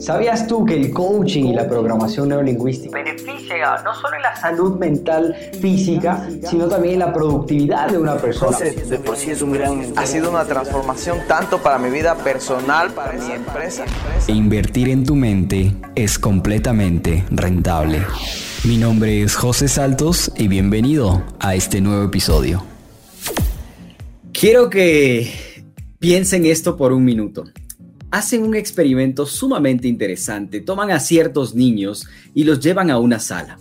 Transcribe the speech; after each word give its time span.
¿Sabías 0.00 0.46
tú 0.46 0.64
que 0.64 0.74
el 0.74 0.92
coaching 0.92 1.46
y 1.46 1.54
la 1.54 1.66
programación 1.66 2.28
neurolingüística 2.28 2.96
beneficia 2.96 3.82
no 3.82 3.94
solo 3.94 4.16
en 4.16 4.22
la 4.22 4.36
salud 4.36 4.78
mental 4.78 5.34
física, 5.60 6.28
sino 6.48 6.68
también 6.68 6.94
en 6.94 7.00
la 7.00 7.12
productividad 7.12 7.90
de 7.90 7.98
una 7.98 8.16
persona? 8.16 8.58
de 8.58 8.98
por 8.98 9.16
sí 9.16 9.30
es 9.30 9.42
un 9.42 9.52
gran... 9.52 9.92
Ha 9.96 10.06
sido 10.06 10.30
una 10.30 10.44
transformación 10.44 11.20
tanto 11.26 11.62
para 11.62 11.78
mi 11.78 11.90
vida 11.90 12.14
personal, 12.14 12.92
para 12.92 13.14
mi 13.14 13.32
empresa. 13.32 13.84
Invertir 14.28 14.90
en 14.90 15.04
tu 15.04 15.16
mente 15.16 15.74
es 15.94 16.18
completamente 16.18 17.24
rentable. 17.30 18.02
Mi 18.64 18.76
nombre 18.76 19.22
es 19.22 19.34
José 19.34 19.68
Saltos 19.68 20.30
y 20.36 20.48
bienvenido 20.48 21.22
a 21.40 21.54
este 21.54 21.80
nuevo 21.80 22.04
episodio. 22.04 22.62
Quiero 24.32 24.68
que 24.68 25.64
piensen 25.98 26.44
esto 26.44 26.76
por 26.76 26.92
un 26.92 27.04
minuto 27.04 27.44
hacen 28.10 28.42
un 28.42 28.54
experimento 28.54 29.26
sumamente 29.26 29.88
interesante. 29.88 30.60
Toman 30.60 30.90
a 30.90 31.00
ciertos 31.00 31.54
niños 31.54 32.06
y 32.34 32.44
los 32.44 32.60
llevan 32.60 32.90
a 32.90 32.98
una 32.98 33.18
sala. 33.18 33.58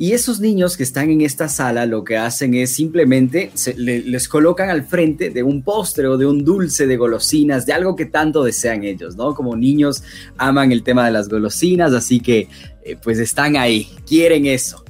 Y 0.00 0.12
esos 0.12 0.38
niños 0.38 0.76
que 0.76 0.84
están 0.84 1.10
en 1.10 1.22
esta 1.22 1.48
sala 1.48 1.84
lo 1.84 2.04
que 2.04 2.16
hacen 2.16 2.54
es 2.54 2.72
simplemente 2.72 3.50
les 3.76 4.28
colocan 4.28 4.70
al 4.70 4.84
frente 4.84 5.30
de 5.30 5.42
un 5.42 5.64
postre 5.64 6.06
o 6.06 6.16
de 6.16 6.24
un 6.24 6.44
dulce 6.44 6.86
de 6.86 6.96
golosinas, 6.96 7.66
de 7.66 7.72
algo 7.72 7.96
que 7.96 8.06
tanto 8.06 8.44
desean 8.44 8.84
ellos, 8.84 9.16
¿no? 9.16 9.34
Como 9.34 9.56
niños 9.56 10.04
aman 10.36 10.70
el 10.70 10.84
tema 10.84 11.04
de 11.04 11.10
las 11.10 11.28
golosinas, 11.28 11.92
así 11.94 12.20
que 12.20 12.48
eh, 12.84 12.96
pues 13.02 13.18
están 13.18 13.56
ahí, 13.56 13.88
quieren 14.06 14.46
eso. 14.46 14.84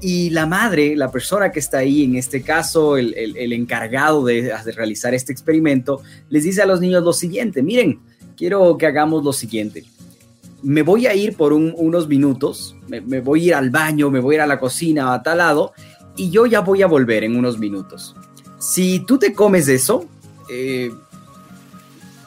Y 0.00 0.30
la 0.30 0.46
madre, 0.46 0.94
la 0.94 1.10
persona 1.10 1.50
que 1.50 1.58
está 1.58 1.78
ahí, 1.78 2.04
en 2.04 2.14
este 2.14 2.42
caso 2.42 2.96
el, 2.96 3.52
encargado 3.52 4.24
de, 4.24 4.42
de 4.42 4.72
realizar 4.72 5.12
este 5.12 5.32
experimento, 5.32 6.02
les 6.28 6.44
dice 6.44 6.62
a 6.62 6.66
los 6.66 6.80
niños 6.80 7.02
lo 7.02 7.12
siguiente, 7.12 7.64
miren, 7.64 7.98
quiero 8.36 8.76
que 8.76 8.86
hagamos 8.86 9.24
lo 9.24 9.32
siguiente. 9.32 9.84
Me 10.62 10.82
voy 10.82 11.06
a 11.06 11.14
ir 11.14 11.36
por 11.36 11.52
unos 11.52 12.06
minutos, 12.06 12.76
me, 12.86 13.20
voy 13.20 13.42
a 13.42 13.46
ir 13.46 13.54
al 13.54 13.70
baño, 13.70 14.10
me 14.10 14.20
voy 14.20 14.34
a 14.34 14.38
ir 14.38 14.40
a 14.42 14.46
la 14.46 14.60
cocina, 14.60 15.12
a 15.12 15.22
tal 15.22 15.38
lado, 15.38 15.72
y 16.16 16.30
yo 16.30 16.46
ya 16.46 16.60
voy 16.60 16.82
a 16.82 16.86
volver 16.86 17.24
en 17.24 17.36
unos 17.36 17.58
minutos. 17.58 18.14
Si 18.58 19.00
tú 19.00 19.18
te 19.18 19.32
comes 19.32 19.66
eso, 19.66 20.06
eh, 20.48 20.92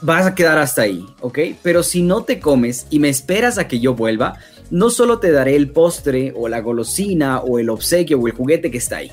vas 0.02 0.26
a 0.26 0.36
quedar 0.36 0.58
hasta 0.58 0.82
ahí, 0.82 1.06
¿ok? 1.22 1.40
Pero 1.64 1.82
si 1.82 2.02
no 2.02 2.24
te 2.24 2.40
comes 2.40 2.88
y 2.90 3.00
me 3.00 3.08
esperas 3.08 3.58
a 3.58 3.68
que 3.68 3.80
yo 3.80 3.96
vuelva, 3.96 4.38
no 4.70 4.90
solo 4.90 5.20
te 5.20 5.32
daré 5.32 5.56
el 5.56 5.70
postre 5.70 6.34
o 6.36 6.48
la 6.48 6.60
golosina 6.60 7.40
o 7.40 7.60
el 7.60 7.70
obsequio 7.70 8.20
o 8.20 8.28
el 8.28 8.34
juguete 8.34 8.70
que 8.70 8.80
está 8.80 8.98
ahí, 8.98 9.12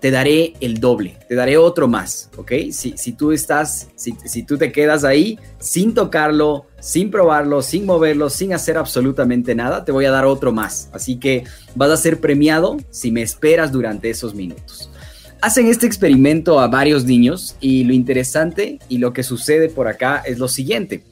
te 0.00 0.10
daré 0.10 0.54
el 0.60 0.78
doble, 0.78 1.16
te 1.28 1.34
daré 1.34 1.56
otro 1.56 1.88
más, 1.88 2.30
¿ok? 2.36 2.52
Si, 2.70 2.94
si 2.96 3.12
tú 3.12 3.32
estás, 3.32 3.88
si, 3.96 4.14
si, 4.24 4.42
tú 4.42 4.58
te 4.58 4.70
quedas 4.70 5.04
ahí 5.04 5.38
sin 5.58 5.94
tocarlo, 5.94 6.66
sin 6.80 7.10
probarlo, 7.10 7.62
sin 7.62 7.86
moverlo, 7.86 8.28
sin 8.28 8.52
hacer 8.52 8.76
absolutamente 8.76 9.54
nada, 9.54 9.84
te 9.84 9.92
voy 9.92 10.04
a 10.04 10.10
dar 10.10 10.26
otro 10.26 10.52
más. 10.52 10.90
Así 10.92 11.16
que 11.16 11.44
vas 11.74 11.90
a 11.90 11.96
ser 11.96 12.20
premiado 12.20 12.76
si 12.90 13.10
me 13.10 13.22
esperas 13.22 13.72
durante 13.72 14.10
esos 14.10 14.34
minutos. 14.34 14.90
Hacen 15.40 15.66
este 15.66 15.86
experimento 15.86 16.60
a 16.60 16.68
varios 16.68 17.04
niños 17.04 17.56
y 17.60 17.84
lo 17.84 17.92
interesante 17.92 18.78
y 18.88 18.98
lo 18.98 19.12
que 19.12 19.22
sucede 19.22 19.68
por 19.68 19.88
acá 19.88 20.22
es 20.26 20.38
lo 20.38 20.48
siguiente. 20.48 21.02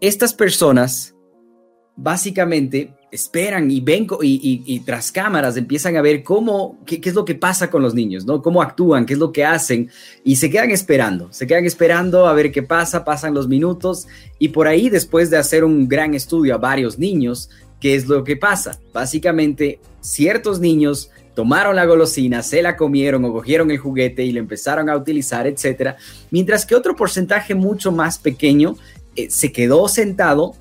Estas 0.00 0.34
personas 0.34 1.14
básicamente 1.96 2.94
esperan 3.10 3.70
y 3.70 3.80
ven 3.80 4.06
y, 4.20 4.80
tras 4.80 5.12
cámaras 5.12 5.56
empiezan 5.56 5.96
a 5.96 6.02
ver 6.02 6.22
cómo, 6.22 6.78
qué, 6.84 7.00
es 7.02 7.14
lo 7.14 7.24
que 7.24 7.34
pasa 7.34 7.70
con 7.70 7.82
los 7.82 7.94
niños, 7.94 8.24
¿no? 8.24 8.42
Cómo 8.42 8.60
actúan, 8.60 9.06
qué 9.06 9.14
es 9.14 9.18
lo 9.18 9.32
que 9.32 9.44
hacen 9.44 9.90
y 10.24 10.36
se 10.36 10.50
quedan 10.50 10.70
esperando, 10.70 11.32
se 11.32 11.46
quedan 11.46 11.64
esperando 11.64 12.26
a 12.26 12.34
ver 12.34 12.50
qué 12.50 12.62
pasa, 12.62 13.04
pasan 13.04 13.34
los 13.34 13.48
minutos 13.48 14.06
y 14.38 14.48
por 14.48 14.66
ahí 14.66 14.88
después 14.90 15.30
de 15.30 15.36
hacer 15.36 15.64
un 15.64 15.88
gran 15.88 16.14
estudio 16.14 16.54
a 16.54 16.58
varios 16.58 16.98
niños, 16.98 17.48
¿qué 17.80 17.94
es 17.94 18.06
lo 18.08 18.24
que 18.24 18.36
pasa? 18.36 18.80
Básicamente, 18.92 19.80
ciertos 20.00 20.60
niños 20.60 21.10
tomaron 21.34 21.76
la 21.76 21.84
golosina, 21.84 22.42
se 22.42 22.62
la 22.62 22.76
comieron 22.76 23.24
o 23.24 23.32
cogieron 23.32 23.70
el 23.70 23.78
juguete 23.78 24.24
y 24.24 24.32
lo 24.32 24.40
empezaron 24.40 24.88
a 24.88 24.96
utilizar, 24.96 25.46
etcétera, 25.46 25.96
mientras 26.30 26.66
que 26.66 26.74
otro 26.74 26.96
porcentaje 26.96 27.54
mucho 27.54 27.92
más 27.92 28.18
pequeño 28.18 28.76
eh, 29.14 29.30
se 29.30 29.52
quedó 29.52 29.86
sentado, 29.88 30.54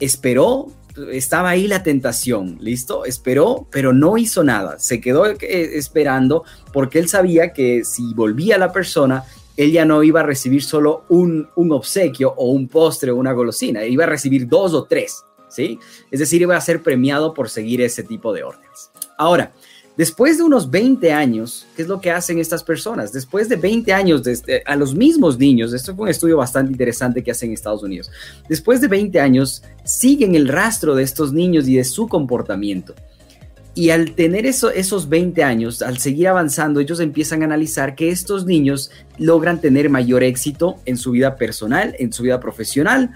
esperó 0.00 0.72
estaba 1.12 1.50
ahí 1.50 1.66
la 1.68 1.82
tentación, 1.82 2.58
¿listo? 2.60 3.04
Esperó, 3.04 3.66
pero 3.70 3.92
no 3.92 4.18
hizo 4.18 4.44
nada. 4.44 4.78
Se 4.78 5.00
quedó 5.00 5.26
eh, 5.26 5.36
esperando 5.40 6.44
porque 6.72 6.98
él 6.98 7.08
sabía 7.08 7.52
que 7.52 7.84
si 7.84 8.14
volvía 8.14 8.58
la 8.58 8.72
persona, 8.72 9.24
él 9.56 9.72
ya 9.72 9.84
no 9.84 10.02
iba 10.02 10.20
a 10.20 10.22
recibir 10.22 10.62
solo 10.62 11.04
un, 11.08 11.48
un 11.56 11.72
obsequio 11.72 12.32
o 12.36 12.50
un 12.50 12.68
postre 12.68 13.10
o 13.10 13.16
una 13.16 13.32
golosina, 13.32 13.84
iba 13.84 14.04
a 14.04 14.08
recibir 14.08 14.46
dos 14.46 14.72
o 14.74 14.84
tres, 14.84 15.24
¿sí? 15.48 15.78
Es 16.10 16.20
decir, 16.20 16.42
iba 16.42 16.56
a 16.56 16.60
ser 16.60 16.82
premiado 16.82 17.34
por 17.34 17.50
seguir 17.50 17.82
ese 17.82 18.04
tipo 18.04 18.32
de 18.32 18.44
órdenes. 18.44 18.90
Ahora, 19.16 19.52
Después 19.98 20.38
de 20.38 20.44
unos 20.44 20.70
20 20.70 21.12
años, 21.12 21.66
¿qué 21.74 21.82
es 21.82 21.88
lo 21.88 22.00
que 22.00 22.12
hacen 22.12 22.38
estas 22.38 22.62
personas? 22.62 23.12
Después 23.12 23.48
de 23.48 23.56
20 23.56 23.92
años 23.92 24.24
este, 24.28 24.62
a 24.64 24.76
los 24.76 24.94
mismos 24.94 25.40
niños, 25.40 25.72
esto 25.72 25.92
fue 25.96 26.04
un 26.04 26.10
estudio 26.10 26.36
bastante 26.36 26.70
interesante 26.70 27.24
que 27.24 27.32
hacen 27.32 27.48
en 27.48 27.54
Estados 27.54 27.82
Unidos, 27.82 28.08
después 28.48 28.80
de 28.80 28.86
20 28.86 29.18
años 29.18 29.64
siguen 29.84 30.36
el 30.36 30.46
rastro 30.46 30.94
de 30.94 31.02
estos 31.02 31.32
niños 31.32 31.66
y 31.66 31.74
de 31.74 31.82
su 31.82 32.06
comportamiento. 32.06 32.94
Y 33.74 33.90
al 33.90 34.12
tener 34.12 34.46
eso, 34.46 34.70
esos 34.70 35.08
20 35.08 35.42
años, 35.42 35.82
al 35.82 35.98
seguir 35.98 36.28
avanzando, 36.28 36.78
ellos 36.78 37.00
empiezan 37.00 37.42
a 37.42 37.46
analizar 37.46 37.96
que 37.96 38.10
estos 38.10 38.46
niños 38.46 38.92
logran 39.18 39.60
tener 39.60 39.90
mayor 39.90 40.22
éxito 40.22 40.76
en 40.84 40.96
su 40.96 41.10
vida 41.10 41.34
personal, 41.34 41.96
en 41.98 42.12
su 42.12 42.22
vida 42.22 42.38
profesional, 42.38 43.10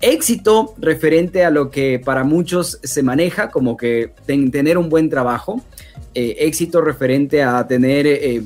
éxito 0.00 0.74
referente 0.78 1.44
a 1.44 1.50
lo 1.50 1.70
que 1.70 2.00
para 2.02 2.24
muchos 2.24 2.78
se 2.82 3.02
maneja 3.02 3.50
como 3.50 3.76
que 3.76 4.12
tener 4.26 4.76
un 4.76 4.88
buen 4.88 5.08
trabajo, 5.08 5.62
eh, 6.14 6.36
éxito 6.40 6.80
referente 6.80 7.42
a 7.42 7.66
tener 7.66 8.06
eh, 8.06 8.42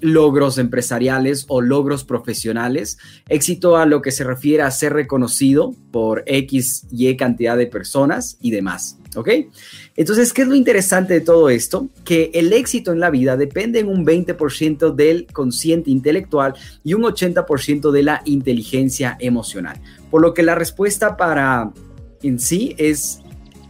logros 0.00 0.58
empresariales 0.58 1.44
o 1.48 1.60
logros 1.60 2.04
profesionales, 2.04 2.98
éxito 3.28 3.76
a 3.76 3.86
lo 3.86 4.02
que 4.02 4.12
se 4.12 4.24
refiere 4.24 4.62
a 4.62 4.70
ser 4.70 4.92
reconocido 4.92 5.74
por 5.90 6.22
X, 6.26 6.86
Y 6.90 7.16
cantidad 7.16 7.56
de 7.56 7.66
personas 7.66 8.36
y 8.40 8.50
demás. 8.50 8.98
¿Ok? 9.16 9.30
Entonces, 9.96 10.32
¿qué 10.32 10.42
es 10.42 10.48
lo 10.48 10.54
interesante 10.54 11.14
de 11.14 11.20
todo 11.22 11.48
esto? 11.48 11.88
Que 12.04 12.30
el 12.34 12.52
éxito 12.52 12.92
en 12.92 13.00
la 13.00 13.10
vida 13.10 13.36
depende 13.36 13.80
en 13.80 13.88
un 13.88 14.04
20% 14.04 14.94
del 14.94 15.26
consciente 15.32 15.90
intelectual 15.90 16.54
y 16.84 16.94
un 16.94 17.02
80% 17.02 17.90
de 17.90 18.02
la 18.02 18.22
inteligencia 18.26 19.16
emocional. 19.18 19.80
Por 20.10 20.22
lo 20.22 20.34
que 20.34 20.42
la 20.42 20.54
respuesta 20.54 21.16
para 21.16 21.72
en 22.22 22.38
sí 22.38 22.74
es 22.78 23.20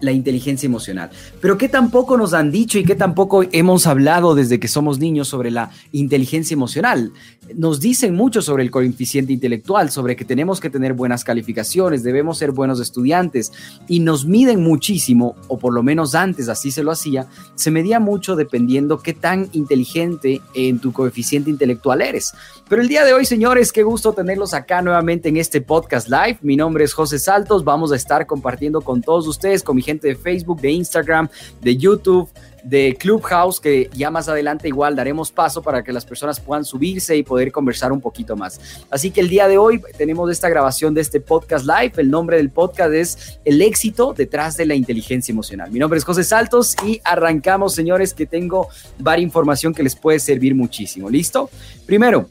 la 0.00 0.12
inteligencia 0.12 0.66
emocional. 0.66 1.10
Pero 1.40 1.58
¿qué 1.58 1.68
tampoco 1.68 2.16
nos 2.16 2.34
han 2.34 2.50
dicho 2.50 2.78
y 2.78 2.84
qué 2.84 2.94
tampoco 2.94 3.44
hemos 3.52 3.86
hablado 3.86 4.34
desde 4.34 4.60
que 4.60 4.68
somos 4.68 4.98
niños 4.98 5.28
sobre 5.28 5.50
la 5.50 5.70
inteligencia 5.92 6.54
emocional? 6.54 7.12
Nos 7.54 7.80
dicen 7.80 8.14
mucho 8.14 8.42
sobre 8.42 8.62
el 8.62 8.70
coeficiente 8.70 9.32
intelectual, 9.32 9.90
sobre 9.90 10.16
que 10.16 10.24
tenemos 10.24 10.60
que 10.60 10.70
tener 10.70 10.92
buenas 10.92 11.24
calificaciones, 11.24 12.02
debemos 12.02 12.38
ser 12.38 12.52
buenos 12.52 12.80
estudiantes 12.80 13.52
y 13.88 14.00
nos 14.00 14.26
miden 14.26 14.62
muchísimo, 14.62 15.34
o 15.48 15.58
por 15.58 15.72
lo 15.72 15.82
menos 15.82 16.14
antes 16.14 16.48
así 16.48 16.70
se 16.70 16.82
lo 16.82 16.90
hacía, 16.90 17.26
se 17.54 17.70
medía 17.70 18.00
mucho 18.00 18.36
dependiendo 18.36 18.98
qué 18.98 19.14
tan 19.14 19.48
inteligente 19.52 20.42
en 20.54 20.78
tu 20.78 20.92
coeficiente 20.92 21.50
intelectual 21.50 22.02
eres. 22.02 22.32
Pero 22.68 22.82
el 22.82 22.88
día 22.88 23.04
de 23.04 23.14
hoy, 23.14 23.24
señores, 23.24 23.72
qué 23.72 23.82
gusto 23.82 24.12
tenerlos 24.12 24.52
acá 24.52 24.82
nuevamente 24.82 25.30
en 25.30 25.38
este 25.38 25.60
podcast 25.60 26.08
live. 26.08 26.38
Mi 26.42 26.56
nombre 26.56 26.84
es 26.84 26.92
José 26.92 27.18
Saltos, 27.18 27.64
vamos 27.64 27.92
a 27.92 27.96
estar 27.96 28.26
compartiendo 28.26 28.82
con 28.82 29.00
todos 29.00 29.26
ustedes, 29.26 29.62
con 29.62 29.76
mi 29.76 29.82
gente 29.82 30.08
de 30.08 30.16
Facebook, 30.16 30.60
de 30.60 30.70
Instagram, 30.72 31.28
de 31.62 31.76
YouTube, 31.76 32.28
de 32.64 32.96
Clubhouse, 32.98 33.60
que 33.60 33.90
ya 33.94 34.10
más 34.10 34.28
adelante 34.28 34.66
igual 34.66 34.96
daremos 34.96 35.30
paso 35.30 35.62
para 35.62 35.84
que 35.84 35.92
las 35.92 36.04
personas 36.04 36.40
puedan 36.40 36.64
subirse 36.64 37.16
y 37.16 37.22
poder 37.22 37.52
conversar 37.52 37.92
un 37.92 38.00
poquito 38.00 38.36
más. 38.36 38.60
Así 38.90 39.10
que 39.10 39.20
el 39.20 39.28
día 39.28 39.46
de 39.46 39.58
hoy 39.58 39.80
tenemos 39.96 40.30
esta 40.30 40.48
grabación 40.48 40.94
de 40.94 41.02
este 41.02 41.20
podcast 41.20 41.66
live. 41.66 41.92
El 41.98 42.10
nombre 42.10 42.38
del 42.38 42.50
podcast 42.50 42.92
es 42.92 43.38
El 43.44 43.62
éxito 43.62 44.14
detrás 44.16 44.56
de 44.56 44.66
la 44.66 44.74
inteligencia 44.74 45.32
emocional. 45.32 45.70
Mi 45.70 45.78
nombre 45.78 45.98
es 45.98 46.04
José 46.04 46.24
Saltos 46.24 46.74
y 46.84 47.00
arrancamos, 47.04 47.74
señores, 47.74 48.14
que 48.14 48.26
tengo 48.26 48.68
varias 48.98 49.28
información 49.28 49.74
que 49.74 49.82
les 49.82 49.94
puede 49.94 50.18
servir 50.18 50.54
muchísimo. 50.54 51.08
¿Listo? 51.08 51.50
Primero, 51.86 52.28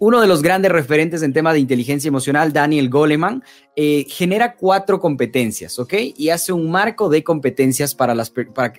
uno 0.00 0.22
de 0.22 0.26
los 0.26 0.40
grandes 0.40 0.72
referentes 0.72 1.22
en 1.22 1.34
tema 1.34 1.52
de 1.52 1.58
inteligencia 1.58 2.08
emocional, 2.08 2.54
Daniel 2.54 2.88
Goleman, 2.88 3.44
eh, 3.76 4.06
genera 4.08 4.54
cuatro 4.54 4.98
competencias, 4.98 5.78
¿ok? 5.78 5.92
Y 6.16 6.30
hace 6.30 6.54
un 6.54 6.70
marco 6.70 7.10
de 7.10 7.22
competencias 7.22 7.94
para, 7.94 8.14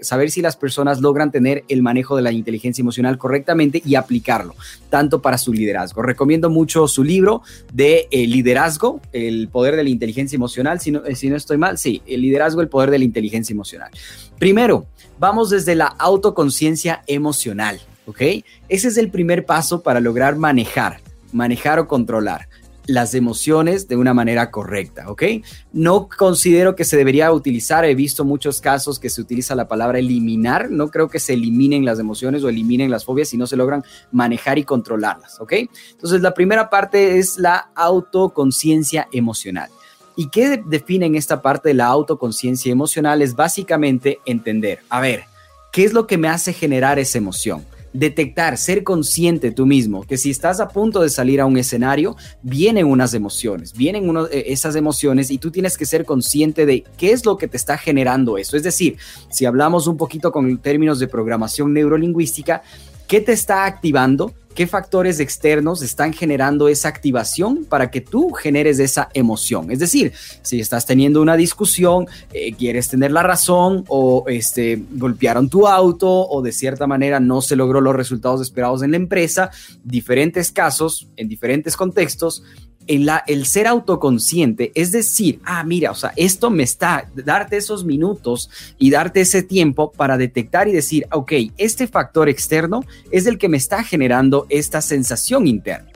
saber 0.01 0.31
si 0.31 0.41
las 0.41 0.57
personas 0.57 0.99
logran 0.99 1.31
tener 1.31 1.63
el 1.67 1.83
manejo 1.83 2.15
de 2.15 2.23
la 2.23 2.31
inteligencia 2.31 2.81
emocional 2.81 3.19
correctamente 3.19 3.83
y 3.85 3.93
aplicarlo, 3.93 4.55
tanto 4.89 5.21
para 5.21 5.37
su 5.37 5.53
liderazgo. 5.53 6.01
Recomiendo 6.01 6.49
mucho 6.49 6.87
su 6.87 7.03
libro 7.03 7.43
de 7.71 8.07
eh, 8.09 8.25
liderazgo, 8.25 8.99
el 9.13 9.47
poder 9.49 9.75
de 9.75 9.83
la 9.83 9.89
inteligencia 9.89 10.35
emocional, 10.35 10.79
eh, 10.83 11.15
si 11.15 11.29
no 11.29 11.35
estoy 11.35 11.57
mal, 11.57 11.77
sí, 11.77 12.01
el 12.07 12.23
liderazgo, 12.23 12.61
el 12.61 12.67
poder 12.67 12.89
de 12.89 12.97
la 12.97 13.05
inteligencia 13.05 13.53
emocional. 13.53 13.91
Primero, 14.39 14.87
vamos 15.19 15.51
desde 15.51 15.75
la 15.75 15.85
autoconciencia 15.85 17.03
emocional, 17.05 17.79
¿ok? 18.07 18.21
Ese 18.69 18.87
es 18.87 18.97
el 18.97 19.11
primer 19.11 19.45
paso 19.45 19.83
para 19.83 19.99
lograr 19.99 20.35
manejar 20.35 21.10
manejar 21.33 21.79
o 21.79 21.87
controlar 21.87 22.47
las 22.87 23.13
emociones 23.13 23.87
de 23.87 23.95
una 23.95 24.13
manera 24.13 24.51
correcta, 24.51 25.09
¿ok? 25.09 25.23
No 25.71 26.09
considero 26.09 26.75
que 26.75 26.83
se 26.83 26.97
debería 26.97 27.31
utilizar, 27.31 27.85
he 27.85 27.95
visto 27.95 28.25
muchos 28.25 28.59
casos 28.59 28.99
que 28.99 29.09
se 29.09 29.21
utiliza 29.21 29.55
la 29.55 29.67
palabra 29.67 29.99
eliminar, 29.99 30.69
no 30.71 30.89
creo 30.89 31.07
que 31.07 31.19
se 31.19 31.33
eliminen 31.33 31.85
las 31.85 31.99
emociones 31.99 32.43
o 32.43 32.49
eliminen 32.49 32.91
las 32.91 33.05
fobias 33.05 33.29
si 33.29 33.37
no 33.37 33.47
se 33.47 33.55
logran 33.55 33.83
manejar 34.11 34.57
y 34.57 34.63
controlarlas, 34.63 35.39
¿ok? 35.39 35.53
Entonces 35.91 36.21
la 36.21 36.33
primera 36.33 36.69
parte 36.69 37.17
es 37.19 37.37
la 37.37 37.69
autoconciencia 37.75 39.07
emocional. 39.11 39.69
¿Y 40.15 40.29
qué 40.29 40.61
define 40.65 41.05
en 41.05 41.15
esta 41.15 41.41
parte 41.41 41.69
de 41.69 41.75
la 41.75 41.85
autoconciencia 41.85 42.71
emocional? 42.71 43.21
Es 43.21 43.35
básicamente 43.35 44.19
entender, 44.25 44.79
a 44.89 44.99
ver, 44.99 45.23
¿qué 45.71 45.85
es 45.85 45.93
lo 45.93 46.05
que 46.05 46.17
me 46.17 46.27
hace 46.27 46.51
generar 46.51 46.99
esa 46.99 47.17
emoción? 47.17 47.65
Detectar, 47.93 48.57
ser 48.57 48.83
consciente 48.83 49.51
tú 49.51 49.65
mismo, 49.65 50.03
que 50.03 50.17
si 50.17 50.29
estás 50.29 50.59
a 50.59 50.69
punto 50.69 51.01
de 51.01 51.09
salir 51.09 51.41
a 51.41 51.45
un 51.45 51.57
escenario, 51.57 52.15
vienen 52.41 52.85
unas 52.85 53.13
emociones, 53.13 53.73
vienen 53.73 54.09
eh, 54.31 54.45
esas 54.47 54.75
emociones 54.75 55.31
y 55.31 55.37
tú 55.37 55.51
tienes 55.51 55.77
que 55.77 55.85
ser 55.85 56.05
consciente 56.05 56.65
de 56.65 56.83
qué 56.97 57.11
es 57.11 57.25
lo 57.25 57.37
que 57.37 57.47
te 57.47 57.57
está 57.57 57.77
generando 57.77 58.37
eso. 58.37 58.55
Es 58.57 58.63
decir, 58.63 58.97
si 59.29 59.45
hablamos 59.45 59.87
un 59.87 59.97
poquito 59.97 60.31
con 60.31 60.57
términos 60.59 60.99
de 60.99 61.07
programación 61.07 61.73
neurolingüística, 61.73 62.63
¿qué 63.07 63.21
te 63.21 63.33
está 63.33 63.65
activando? 63.65 64.33
Qué 64.53 64.67
factores 64.67 65.19
externos 65.19 65.81
están 65.81 66.13
generando 66.13 66.67
esa 66.67 66.89
activación 66.89 67.65
para 67.65 67.91
que 67.91 68.01
tú 68.01 68.31
generes 68.31 68.79
esa 68.79 69.09
emoción. 69.13 69.71
Es 69.71 69.79
decir, 69.79 70.13
si 70.41 70.59
estás 70.59 70.85
teniendo 70.85 71.21
una 71.21 71.35
discusión, 71.35 72.07
eh, 72.33 72.53
quieres 72.53 72.89
tener 72.89 73.11
la 73.11 73.23
razón 73.23 73.85
o 73.87 74.25
este, 74.27 74.81
golpearon 74.91 75.49
tu 75.49 75.67
auto 75.67 76.09
o 76.09 76.41
de 76.41 76.51
cierta 76.51 76.87
manera 76.87 77.19
no 77.19 77.41
se 77.41 77.55
logró 77.55 77.81
los 77.81 77.95
resultados 77.95 78.41
esperados 78.41 78.83
en 78.83 78.91
la 78.91 78.97
empresa, 78.97 79.51
diferentes 79.83 80.51
casos, 80.51 81.07
en 81.15 81.27
diferentes 81.27 81.75
contextos, 81.75 82.43
el 82.91 83.45
ser 83.45 83.67
autoconsciente 83.67 84.71
es 84.75 84.91
decir, 84.91 85.39
ah, 85.45 85.63
mira, 85.63 85.91
o 85.91 85.95
sea, 85.95 86.11
esto 86.15 86.49
me 86.49 86.63
está, 86.63 87.09
darte 87.15 87.57
esos 87.57 87.85
minutos 87.85 88.49
y 88.77 88.89
darte 88.89 89.21
ese 89.21 89.43
tiempo 89.43 89.91
para 89.91 90.17
detectar 90.17 90.67
y 90.67 90.73
decir, 90.73 91.07
ok, 91.11 91.31
este 91.57 91.87
factor 91.87 92.27
externo 92.27 92.83
es 93.11 93.25
el 93.27 93.37
que 93.37 93.49
me 93.49 93.57
está 93.57 93.83
generando 93.83 94.45
esta 94.49 94.81
sensación 94.81 95.47
interna. 95.47 95.89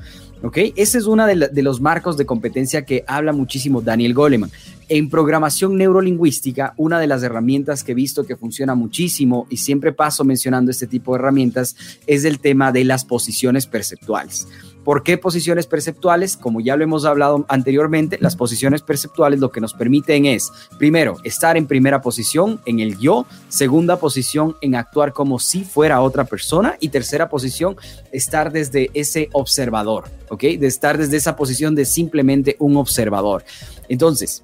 ¿Ok? 0.43 0.57
Ese 0.75 0.99
es 0.99 1.05
uno 1.05 1.25
de, 1.25 1.63
los 1.63 1.81
marcos 1.81 2.17
de 2.17 2.25
competencia 2.25 2.85
que 2.85 3.03
habla 3.07 3.33
muchísimo 3.33 3.81
Daniel 3.81 4.13
Goleman. 4.13 4.51
En 4.89 5.09
programación 5.09 5.75
neurolingüística, 5.75 6.73
una 6.77 6.99
de 6.99 7.07
las 7.07 7.23
herramientas 7.23 7.83
que 7.83 7.93
he 7.93 7.95
visto 7.95 8.25
que 8.25 8.35
funciona 8.35 8.75
muchísimo 8.75 9.47
y 9.49 9.57
siempre 9.57 9.91
paso 9.91 10.23
mencionando 10.23 10.69
este 10.69 10.85
tipo 10.85 11.13
de 11.13 11.19
herramientas 11.19 11.75
es 12.05 12.25
el 12.25 12.39
tema 12.39 12.71
de 12.71 12.83
las 12.83 13.05
posiciones 13.05 13.65
perceptuales. 13.65 14.47
¿Por 14.85 15.01
qué 15.01 15.17
posiciones 15.17 15.65
perceptuales? 15.65 16.37
Como 16.37 16.61
ya 16.61 16.77
lo 16.77 16.83
hemos 16.83 17.05
hablado 17.05 17.43
anteriormente, 17.49 18.19
las 18.21 18.35
posiciones 18.35 18.83
perceptuales 18.83 19.39
lo 19.39 19.51
que 19.51 19.59
nos 19.59 19.73
permiten 19.73 20.27
es, 20.27 20.51
primero, 20.77 21.17
estar 21.23 21.57
en 21.57 21.65
primera 21.65 22.01
posición 22.01 22.61
en 22.67 22.79
el 22.79 22.99
yo, 22.99 23.25
segunda 23.49 23.97
posición 23.97 24.55
en 24.61 24.75
actuar 24.75 25.11
como 25.11 25.39
si 25.39 25.63
fuera 25.63 26.01
otra 26.01 26.25
persona 26.25 26.77
y 26.79 26.89
tercera 26.89 27.29
posición, 27.29 27.75
estar 28.11 28.51
desde 28.51 28.91
ese 28.93 29.29
observador, 29.33 30.03
¿ok? 30.29 30.41
De 30.41 30.67
estar 30.67 30.99
desde 30.99 31.17
esa 31.17 31.35
posición 31.35 31.73
de 31.73 31.85
simplemente 31.85 32.55
un 32.59 32.77
observador. 32.77 33.43
Entonces, 33.89 34.43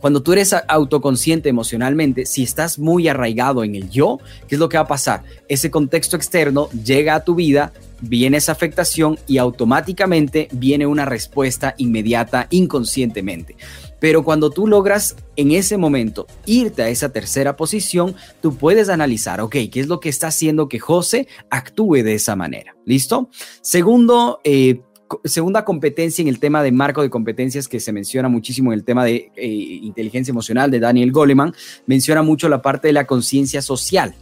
cuando 0.00 0.22
tú 0.22 0.32
eres 0.32 0.52
autoconsciente 0.66 1.50
emocionalmente, 1.50 2.24
si 2.24 2.42
estás 2.42 2.78
muy 2.78 3.06
arraigado 3.06 3.62
en 3.62 3.74
el 3.74 3.90
yo, 3.90 4.18
¿qué 4.48 4.54
es 4.54 4.58
lo 4.58 4.68
que 4.68 4.78
va 4.78 4.84
a 4.84 4.88
pasar? 4.88 5.22
Ese 5.46 5.70
contexto 5.70 6.16
externo 6.16 6.70
llega 6.70 7.14
a 7.14 7.22
tu 7.22 7.34
vida, 7.34 7.72
viene 8.00 8.38
esa 8.38 8.52
afectación 8.52 9.18
y 9.26 9.38
automáticamente 9.38 10.48
viene 10.52 10.86
una 10.86 11.04
respuesta 11.04 11.74
inmediata 11.78 12.46
inconscientemente. 12.50 13.56
Pero 14.00 14.24
cuando 14.24 14.50
tú 14.50 14.66
logras 14.66 15.16
en 15.36 15.52
ese 15.52 15.76
momento 15.76 16.26
irte 16.46 16.82
a 16.82 16.88
esa 16.88 17.12
tercera 17.12 17.56
posición, 17.56 18.16
tú 18.40 18.56
puedes 18.56 18.88
analizar, 18.88 19.40
ok, 19.40 19.56
¿qué 19.70 19.80
es 19.80 19.88
lo 19.88 20.00
que 20.00 20.08
está 20.08 20.28
haciendo 20.28 20.68
que 20.68 20.78
José 20.78 21.28
actúe 21.50 21.96
de 22.02 22.14
esa 22.14 22.34
manera? 22.34 22.74
¿Listo? 22.86 23.28
Segundo, 23.60 24.40
eh, 24.42 24.80
segunda 25.24 25.64
competencia 25.64 26.22
en 26.22 26.28
el 26.28 26.38
tema 26.38 26.62
de 26.62 26.72
marco 26.72 27.02
de 27.02 27.10
competencias 27.10 27.68
que 27.68 27.80
se 27.80 27.92
menciona 27.92 28.28
muchísimo 28.28 28.72
en 28.72 28.78
el 28.78 28.84
tema 28.84 29.04
de 29.04 29.30
eh, 29.36 29.46
inteligencia 29.46 30.32
emocional 30.32 30.70
de 30.70 30.80
Daniel 30.80 31.12
Goleman, 31.12 31.54
menciona 31.86 32.22
mucho 32.22 32.48
la 32.48 32.62
parte 32.62 32.88
de 32.88 32.92
la 32.94 33.06
conciencia 33.06 33.60
social. 33.60 34.14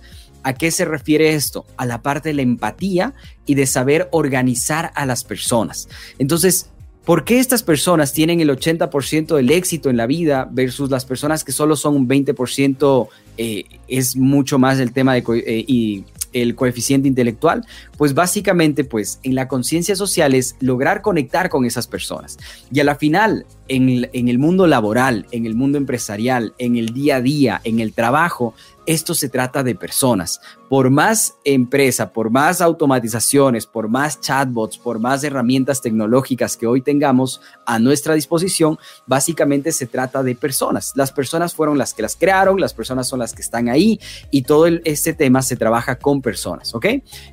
¿A 0.42 0.54
qué 0.54 0.70
se 0.70 0.84
refiere 0.84 1.34
esto? 1.34 1.66
A 1.76 1.86
la 1.86 2.02
parte 2.02 2.30
de 2.30 2.34
la 2.34 2.42
empatía 2.42 3.14
y 3.46 3.54
de 3.54 3.66
saber 3.66 4.08
organizar 4.12 4.92
a 4.94 5.06
las 5.06 5.24
personas. 5.24 5.88
Entonces, 6.18 6.70
¿por 7.04 7.24
qué 7.24 7.38
estas 7.38 7.62
personas 7.62 8.12
tienen 8.12 8.40
el 8.40 8.50
80% 8.50 9.36
del 9.36 9.50
éxito 9.50 9.90
en 9.90 9.96
la 9.96 10.06
vida 10.06 10.48
versus 10.50 10.90
las 10.90 11.04
personas 11.04 11.44
que 11.44 11.52
solo 11.52 11.76
son 11.76 11.96
un 11.96 12.08
20%? 12.08 13.08
Eh, 13.36 13.64
es 13.88 14.16
mucho 14.16 14.58
más 14.58 14.78
el 14.78 14.92
tema 14.92 15.14
de 15.14 15.24
eh, 15.46 15.64
y 15.66 16.04
el 16.32 16.54
coeficiente 16.54 17.08
intelectual, 17.08 17.64
pues 17.96 18.14
básicamente 18.14 18.84
pues 18.84 19.18
en 19.22 19.34
la 19.34 19.48
conciencia 19.48 19.96
social 19.96 20.34
es 20.34 20.56
lograr 20.60 21.02
conectar 21.02 21.48
con 21.48 21.64
esas 21.64 21.86
personas. 21.86 22.38
Y 22.72 22.80
a 22.80 22.84
la 22.84 22.96
final, 22.96 23.46
en 23.68 24.28
el 24.28 24.38
mundo 24.38 24.66
laboral, 24.66 25.26
en 25.30 25.46
el 25.46 25.54
mundo 25.54 25.78
empresarial, 25.78 26.54
en 26.58 26.76
el 26.76 26.92
día 26.94 27.16
a 27.16 27.20
día, 27.20 27.60
en 27.64 27.80
el 27.80 27.92
trabajo, 27.92 28.54
esto 28.88 29.14
se 29.14 29.28
trata 29.28 29.62
de 29.62 29.74
personas. 29.74 30.40
Por 30.70 30.88
más 30.88 31.34
empresa, 31.44 32.10
por 32.10 32.30
más 32.30 32.62
automatizaciones, 32.62 33.66
por 33.66 33.88
más 33.88 34.18
chatbots, 34.18 34.78
por 34.78 34.98
más 34.98 35.22
herramientas 35.24 35.82
tecnológicas 35.82 36.56
que 36.56 36.66
hoy 36.66 36.80
tengamos 36.80 37.42
a 37.66 37.78
nuestra 37.78 38.14
disposición, 38.14 38.78
básicamente 39.06 39.72
se 39.72 39.86
trata 39.86 40.22
de 40.22 40.34
personas. 40.34 40.92
Las 40.94 41.12
personas 41.12 41.52
fueron 41.52 41.76
las 41.76 41.92
que 41.92 42.00
las 42.00 42.16
crearon, 42.16 42.60
las 42.60 42.72
personas 42.72 43.06
son 43.06 43.18
las 43.18 43.34
que 43.34 43.42
están 43.42 43.68
ahí 43.68 44.00
y 44.30 44.42
todo 44.42 44.66
este 44.66 45.12
tema 45.12 45.42
se 45.42 45.56
trabaja 45.56 45.98
con 45.98 46.22
personas, 46.22 46.74
¿ok? 46.74 46.86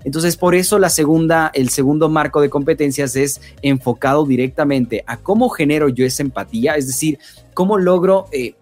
Entonces, 0.03 0.35
por 0.35 0.55
eso 0.55 0.77
la 0.77 0.89
segunda, 0.89 1.51
el 1.53 1.69
segundo 1.69 2.09
marco 2.09 2.41
de 2.41 2.49
competencias 2.49 3.15
es 3.15 3.39
enfocado 3.61 4.25
directamente 4.25 5.05
a 5.07 5.15
cómo 5.15 5.47
genero 5.47 5.87
yo 5.87 6.05
esa 6.05 6.21
empatía, 6.25 6.75
es 6.75 6.87
decir, 6.87 7.19
cómo 7.53 7.77
logro... 7.77 8.27
Eh, 8.31 8.55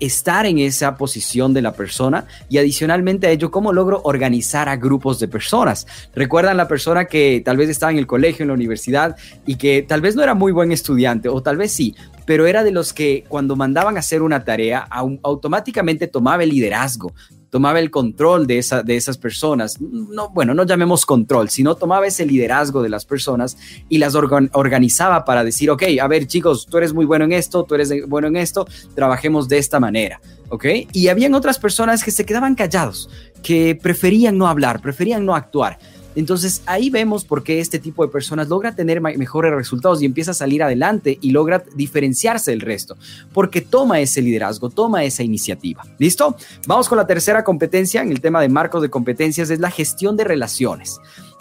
estar 0.00 0.46
en 0.46 0.58
esa 0.58 0.96
posición 0.96 1.54
de 1.54 1.62
la 1.62 1.72
persona 1.72 2.26
y 2.48 2.58
adicionalmente 2.58 3.26
a 3.26 3.30
ello, 3.30 3.50
cómo 3.50 3.72
logro 3.72 4.00
organizar 4.04 4.68
a 4.68 4.76
grupos 4.76 5.18
de 5.18 5.28
personas. 5.28 5.86
Recuerdan 6.14 6.56
la 6.56 6.68
persona 6.68 7.06
que 7.06 7.42
tal 7.44 7.56
vez 7.56 7.68
estaba 7.68 7.92
en 7.92 7.98
el 7.98 8.06
colegio, 8.06 8.42
en 8.42 8.48
la 8.48 8.54
universidad 8.54 9.16
y 9.46 9.56
que 9.56 9.82
tal 9.82 10.00
vez 10.00 10.14
no 10.14 10.22
era 10.22 10.34
muy 10.34 10.52
buen 10.52 10.72
estudiante 10.72 11.28
o 11.28 11.42
tal 11.42 11.56
vez 11.56 11.72
sí, 11.72 11.94
pero 12.26 12.46
era 12.46 12.64
de 12.64 12.72
los 12.72 12.92
que 12.92 13.24
cuando 13.28 13.56
mandaban 13.56 13.96
a 13.96 14.00
hacer 14.00 14.22
una 14.22 14.44
tarea 14.44 14.86
automáticamente 15.22 16.08
tomaba 16.08 16.42
el 16.42 16.50
liderazgo, 16.50 17.14
tomaba 17.50 17.80
el 17.80 17.90
control 17.90 18.46
de, 18.46 18.58
esa, 18.58 18.82
de 18.82 18.96
esas 18.96 19.18
personas. 19.18 19.80
No, 19.80 20.30
bueno, 20.30 20.54
no 20.54 20.64
llamemos 20.64 21.06
control, 21.06 21.48
sino 21.50 21.74
tomaba 21.74 22.06
ese 22.06 22.26
liderazgo 22.26 22.82
de 22.82 22.88
las 22.88 23.04
personas 23.04 23.56
y 23.88 23.98
las 23.98 24.14
organizaba 24.14 25.24
para 25.24 25.44
decir, 25.44 25.70
ok, 25.70 25.82
a 26.00 26.08
ver 26.08 26.26
chicos, 26.26 26.66
tú 26.66 26.78
eres 26.78 26.92
muy 26.92 27.04
bueno 27.04 27.24
en 27.24 27.32
esto, 27.32 27.64
tú 27.64 27.74
eres 27.74 27.92
bueno 28.08 28.28
en 28.28 28.36
esto, 28.36 28.66
trabajemos 28.94 29.48
de 29.48 29.58
esta 29.58 29.80
manera. 29.80 30.20
¿ok? 30.48 30.64
Y 30.92 31.08
habían 31.08 31.34
otras 31.34 31.58
personas 31.58 32.04
que 32.04 32.10
se 32.10 32.24
quedaban 32.24 32.54
callados, 32.54 33.10
que 33.42 33.78
preferían 33.80 34.38
no 34.38 34.46
hablar, 34.48 34.80
preferían 34.80 35.24
no 35.24 35.34
actuar. 35.34 35.78
Entonces 36.16 36.62
ahí 36.66 36.90
vemos 36.90 37.24
por 37.24 37.44
qué 37.44 37.60
este 37.60 37.78
tipo 37.78 38.04
de 38.04 38.10
personas 38.10 38.48
logra 38.48 38.74
tener 38.74 39.00
mejores 39.00 39.52
resultados 39.52 40.02
y 40.02 40.06
empieza 40.06 40.32
a 40.32 40.34
salir 40.34 40.62
adelante 40.62 41.18
y 41.20 41.30
logra 41.30 41.62
diferenciarse 41.76 42.50
del 42.50 42.62
resto, 42.62 42.96
porque 43.32 43.60
toma 43.60 44.00
ese 44.00 44.22
liderazgo, 44.22 44.70
toma 44.70 45.04
esa 45.04 45.22
iniciativa. 45.22 45.84
¿Listo? 45.98 46.36
Vamos 46.66 46.88
con 46.88 46.98
la 46.98 47.06
tercera 47.06 47.44
competencia 47.44 48.02
en 48.02 48.10
el 48.10 48.20
tema 48.20 48.40
de 48.40 48.48
marcos 48.48 48.82
de 48.82 48.90
competencias, 48.90 49.50
es 49.50 49.60
la 49.60 49.70
gestión 49.70 50.16
de 50.16 50.24
relaciones. 50.24 50.98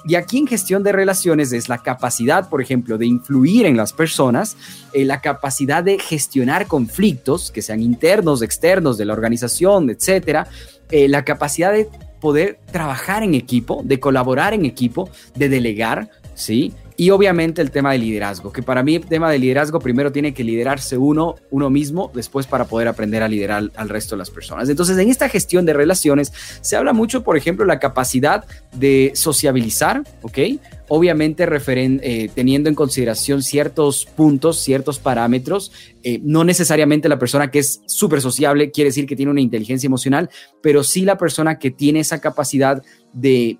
Y 0.07 0.13
aquí 0.13 0.37
en 0.37 0.45
gestión 0.45 0.83
de 0.83 0.91
relaciones 0.91 1.51
es 1.51 1.67
la 1.67 1.79
capacidad, 1.79 2.47
por 2.47 2.61
ejemplo, 2.61 2.99
de 2.99 3.07
influir 3.07 3.65
en 3.65 3.75
las 3.75 3.91
personas, 3.91 4.55
eh, 4.93 5.03
la 5.03 5.19
capacidad 5.19 5.83
de 5.83 5.97
gestionar 5.97 6.67
conflictos, 6.67 7.49
que 7.49 7.63
sean 7.63 7.81
internos, 7.81 8.43
externos 8.43 8.99
de 8.99 9.05
la 9.05 9.13
organización, 9.13 9.89
etcétera, 9.89 10.47
eh, 10.91 11.07
la 11.07 11.25
capacidad 11.25 11.71
de 11.71 11.89
poder 12.19 12.59
trabajar 12.71 13.23
en 13.23 13.33
equipo, 13.33 13.81
de 13.83 13.99
colaborar 13.99 14.53
en 14.53 14.65
equipo, 14.65 15.09
de 15.35 15.49
delegar, 15.49 16.09
¿sí? 16.33 16.73
Y 16.97 17.09
obviamente 17.09 17.61
el 17.61 17.71
tema 17.71 17.91
de 17.91 17.97
liderazgo, 17.97 18.53
que 18.53 18.63
para 18.63 18.81
mí 18.81 18.95
el 18.95 19.05
tema 19.05 19.29
de 19.29 19.37
liderazgo 19.37 19.79
primero 19.79 20.13
tiene 20.13 20.33
que 20.33 20.45
liderarse 20.45 20.97
uno, 20.97 21.35
uno 21.51 21.69
mismo, 21.69 22.09
después 22.13 22.47
para 22.47 22.65
poder 22.65 22.87
aprender 22.87 23.21
a 23.21 23.27
liderar 23.27 23.69
al, 23.75 23.89
resto 23.89 24.15
de 24.15 24.19
las 24.19 24.29
personas. 24.29 24.69
Entonces, 24.69 24.97
en 24.97 25.09
esta 25.09 25.27
gestión 25.27 25.65
de 25.65 25.73
relaciones 25.73 26.31
se 26.61 26.77
habla 26.77 26.93
mucho, 26.93 27.23
por 27.23 27.35
ejemplo, 27.35 27.65
la 27.65 27.79
capacidad 27.79 28.45
de 28.71 29.11
sociabilizar, 29.13 30.03
¿ok? 30.21 30.37
Obviamente 30.87 31.47
eh, 31.47 32.29
teniendo 32.33 32.69
en 32.69 32.75
consideración 32.75 33.41
ciertos 33.41 34.05
puntos, 34.05 34.59
ciertos 34.59 34.99
parámetros. 34.99 35.71
Eh, 36.03 36.19
no 36.23 36.43
necesariamente 36.43 37.09
la 37.09 37.19
persona 37.19 37.49
que 37.49 37.59
es 37.59 37.81
súper 37.85 38.21
sociable 38.21 38.71
quiere 38.71 38.89
decir 38.89 39.07
que 39.07 39.15
tiene 39.15 39.31
una 39.31 39.41
inteligencia 39.41 39.87
emocional, 39.87 40.29
pero 40.61 40.83
sí 40.83 41.05
la 41.05 41.17
persona 41.17 41.57
que 41.57 41.71
tiene 41.71 42.01
esa 42.01 42.21
capacidad 42.21 42.83
de 43.13 43.57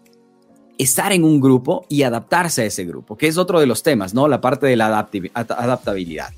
estar 0.78 1.12
en 1.14 1.24
un 1.24 1.40
grupo 1.40 1.86
y 1.90 2.04
adaptarse 2.04 2.64
a 2.64 2.66
ese 2.66 2.86
grupo, 2.86 3.18
que 3.18 3.28
es 3.28 3.38
otro 3.38 3.60
de 3.60 3.66
los 3.66 3.82
temas, 3.82 4.14
¿no? 4.14 4.28
La 4.28 4.42
parte 4.42 4.68
de 4.68 4.76
la 4.76 4.88
adaptabilidad. 4.88 6.30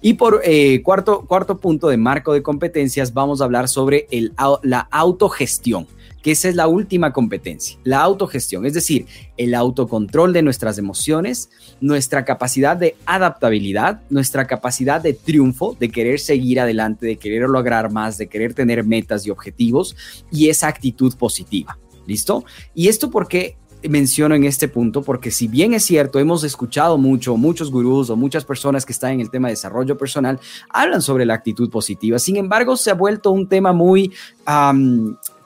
Y 0.00 0.14
por 0.14 0.42
eh, 0.44 0.82
cuarto, 0.82 1.24
cuarto 1.26 1.58
punto 1.58 1.88
de 1.88 1.96
marco 1.96 2.32
de 2.32 2.42
competencias, 2.42 3.12
vamos 3.12 3.40
a 3.40 3.44
hablar 3.44 3.68
sobre 3.68 4.06
el, 4.10 4.32
la 4.62 4.80
autogestión 4.90 5.86
que 6.22 6.32
esa 6.32 6.48
es 6.48 6.56
la 6.56 6.68
última 6.68 7.12
competencia, 7.12 7.78
la 7.84 8.00
autogestión, 8.00 8.66
es 8.66 8.74
decir, 8.74 9.06
el 9.36 9.54
autocontrol 9.54 10.32
de 10.32 10.42
nuestras 10.42 10.78
emociones, 10.78 11.50
nuestra 11.80 12.24
capacidad 12.24 12.76
de 12.76 12.96
adaptabilidad, 13.06 14.02
nuestra 14.10 14.46
capacidad 14.46 15.00
de 15.00 15.14
triunfo, 15.14 15.76
de 15.78 15.90
querer 15.90 16.20
seguir 16.20 16.60
adelante, 16.60 17.06
de 17.06 17.16
querer 17.16 17.48
lograr 17.48 17.92
más, 17.92 18.18
de 18.18 18.28
querer 18.28 18.54
tener 18.54 18.84
metas 18.84 19.26
y 19.26 19.30
objetivos 19.30 19.96
y 20.30 20.48
esa 20.48 20.68
actitud 20.68 21.14
positiva. 21.16 21.78
¿Listo? 22.06 22.44
Y 22.74 22.88
esto 22.88 23.10
porque 23.10 23.58
menciono 23.86 24.34
en 24.34 24.44
este 24.44 24.66
punto 24.66 25.02
porque 25.02 25.30
si 25.30 25.46
bien 25.46 25.74
es 25.74 25.84
cierto, 25.84 26.18
hemos 26.18 26.42
escuchado 26.42 26.98
mucho, 26.98 27.36
muchos 27.36 27.70
gurús 27.70 28.10
o 28.10 28.16
muchas 28.16 28.44
personas 28.44 28.84
que 28.84 28.92
están 28.92 29.12
en 29.12 29.20
el 29.20 29.30
tema 29.30 29.48
de 29.48 29.52
desarrollo 29.52 29.96
personal 29.96 30.40
hablan 30.70 31.02
sobre 31.02 31.26
la 31.26 31.34
actitud 31.34 31.70
positiva. 31.70 32.18
Sin 32.18 32.36
embargo, 32.36 32.76
se 32.76 32.90
ha 32.90 32.94
vuelto 32.94 33.30
un 33.30 33.46
tema 33.46 33.72
muy, 33.72 34.12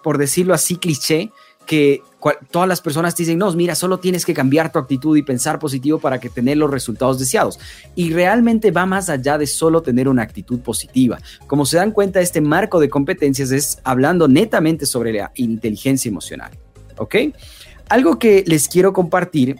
por 0.02 0.18
decirlo 0.18 0.54
así, 0.54 0.76
cliché, 0.76 1.30
que 1.66 2.02
todas 2.50 2.68
las 2.68 2.80
personas 2.80 3.16
dicen, 3.16 3.38
no, 3.38 3.52
mira, 3.52 3.74
solo 3.74 3.98
tienes 3.98 4.24
que 4.24 4.34
cambiar 4.34 4.70
tu 4.72 4.78
actitud 4.78 5.16
y 5.16 5.22
pensar 5.22 5.58
positivo 5.58 5.98
para 5.98 6.20
que 6.20 6.28
tener 6.28 6.56
los 6.56 6.70
resultados 6.70 7.18
deseados. 7.18 7.58
Y 7.94 8.12
realmente 8.12 8.70
va 8.70 8.86
más 8.86 9.08
allá 9.08 9.38
de 9.38 9.46
solo 9.46 9.82
tener 9.82 10.08
una 10.08 10.22
actitud 10.22 10.60
positiva. 10.60 11.18
Como 11.46 11.66
se 11.66 11.76
dan 11.76 11.92
cuenta, 11.92 12.20
este 12.20 12.40
marco 12.40 12.80
de 12.80 12.88
competencias 12.88 13.50
es 13.50 13.78
hablando 13.84 14.28
netamente 14.28 14.86
sobre 14.86 15.12
la 15.12 15.32
inteligencia 15.34 16.08
emocional. 16.08 16.52
¿Ok? 16.98 17.16
Algo 17.88 18.18
que 18.18 18.44
les 18.46 18.68
quiero 18.68 18.92
compartir 18.92 19.56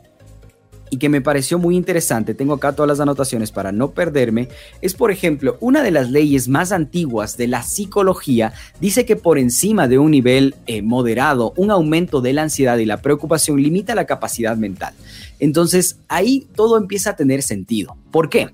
y 0.92 0.98
que 0.98 1.08
me 1.08 1.22
pareció 1.22 1.58
muy 1.58 1.74
interesante, 1.74 2.34
tengo 2.34 2.52
acá 2.52 2.74
todas 2.74 2.86
las 2.86 3.00
anotaciones 3.00 3.50
para 3.50 3.72
no 3.72 3.92
perderme, 3.92 4.50
es 4.82 4.92
por 4.92 5.10
ejemplo, 5.10 5.56
una 5.58 5.82
de 5.82 5.90
las 5.90 6.10
leyes 6.10 6.48
más 6.48 6.70
antiguas 6.70 7.38
de 7.38 7.46
la 7.46 7.62
psicología 7.62 8.52
dice 8.78 9.06
que 9.06 9.16
por 9.16 9.38
encima 9.38 9.88
de 9.88 9.98
un 9.98 10.10
nivel 10.10 10.54
eh, 10.66 10.82
moderado, 10.82 11.54
un 11.56 11.70
aumento 11.70 12.20
de 12.20 12.34
la 12.34 12.42
ansiedad 12.42 12.76
y 12.76 12.84
la 12.84 13.00
preocupación 13.00 13.62
limita 13.62 13.94
la 13.94 14.04
capacidad 14.04 14.54
mental. 14.58 14.92
Entonces 15.38 15.96
ahí 16.08 16.46
todo 16.54 16.76
empieza 16.76 17.10
a 17.10 17.16
tener 17.16 17.42
sentido. 17.42 17.96
¿Por 18.10 18.28
qué? 18.28 18.50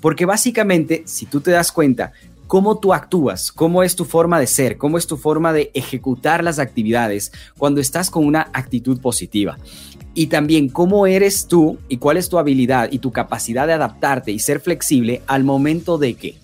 Porque 0.00 0.26
básicamente, 0.26 1.02
si 1.06 1.26
tú 1.26 1.40
te 1.40 1.50
das 1.50 1.72
cuenta, 1.72 2.12
cómo 2.50 2.78
tú 2.78 2.92
actúas, 2.92 3.52
cómo 3.52 3.84
es 3.84 3.94
tu 3.94 4.04
forma 4.04 4.40
de 4.40 4.48
ser, 4.48 4.76
cómo 4.76 4.98
es 4.98 5.06
tu 5.06 5.16
forma 5.16 5.52
de 5.52 5.70
ejecutar 5.72 6.42
las 6.42 6.58
actividades 6.58 7.30
cuando 7.56 7.80
estás 7.80 8.10
con 8.10 8.26
una 8.26 8.48
actitud 8.52 9.00
positiva. 9.00 9.56
Y 10.14 10.26
también 10.26 10.68
cómo 10.68 11.06
eres 11.06 11.46
tú 11.46 11.78
y 11.88 11.98
cuál 11.98 12.16
es 12.16 12.28
tu 12.28 12.38
habilidad 12.38 12.88
y 12.90 12.98
tu 12.98 13.12
capacidad 13.12 13.66
de 13.66 13.74
adaptarte 13.74 14.32
y 14.32 14.38
ser 14.38 14.60
flexible 14.60 15.22
al 15.26 15.44
momento 15.44 15.98
de 15.98 16.14
que 16.14 16.36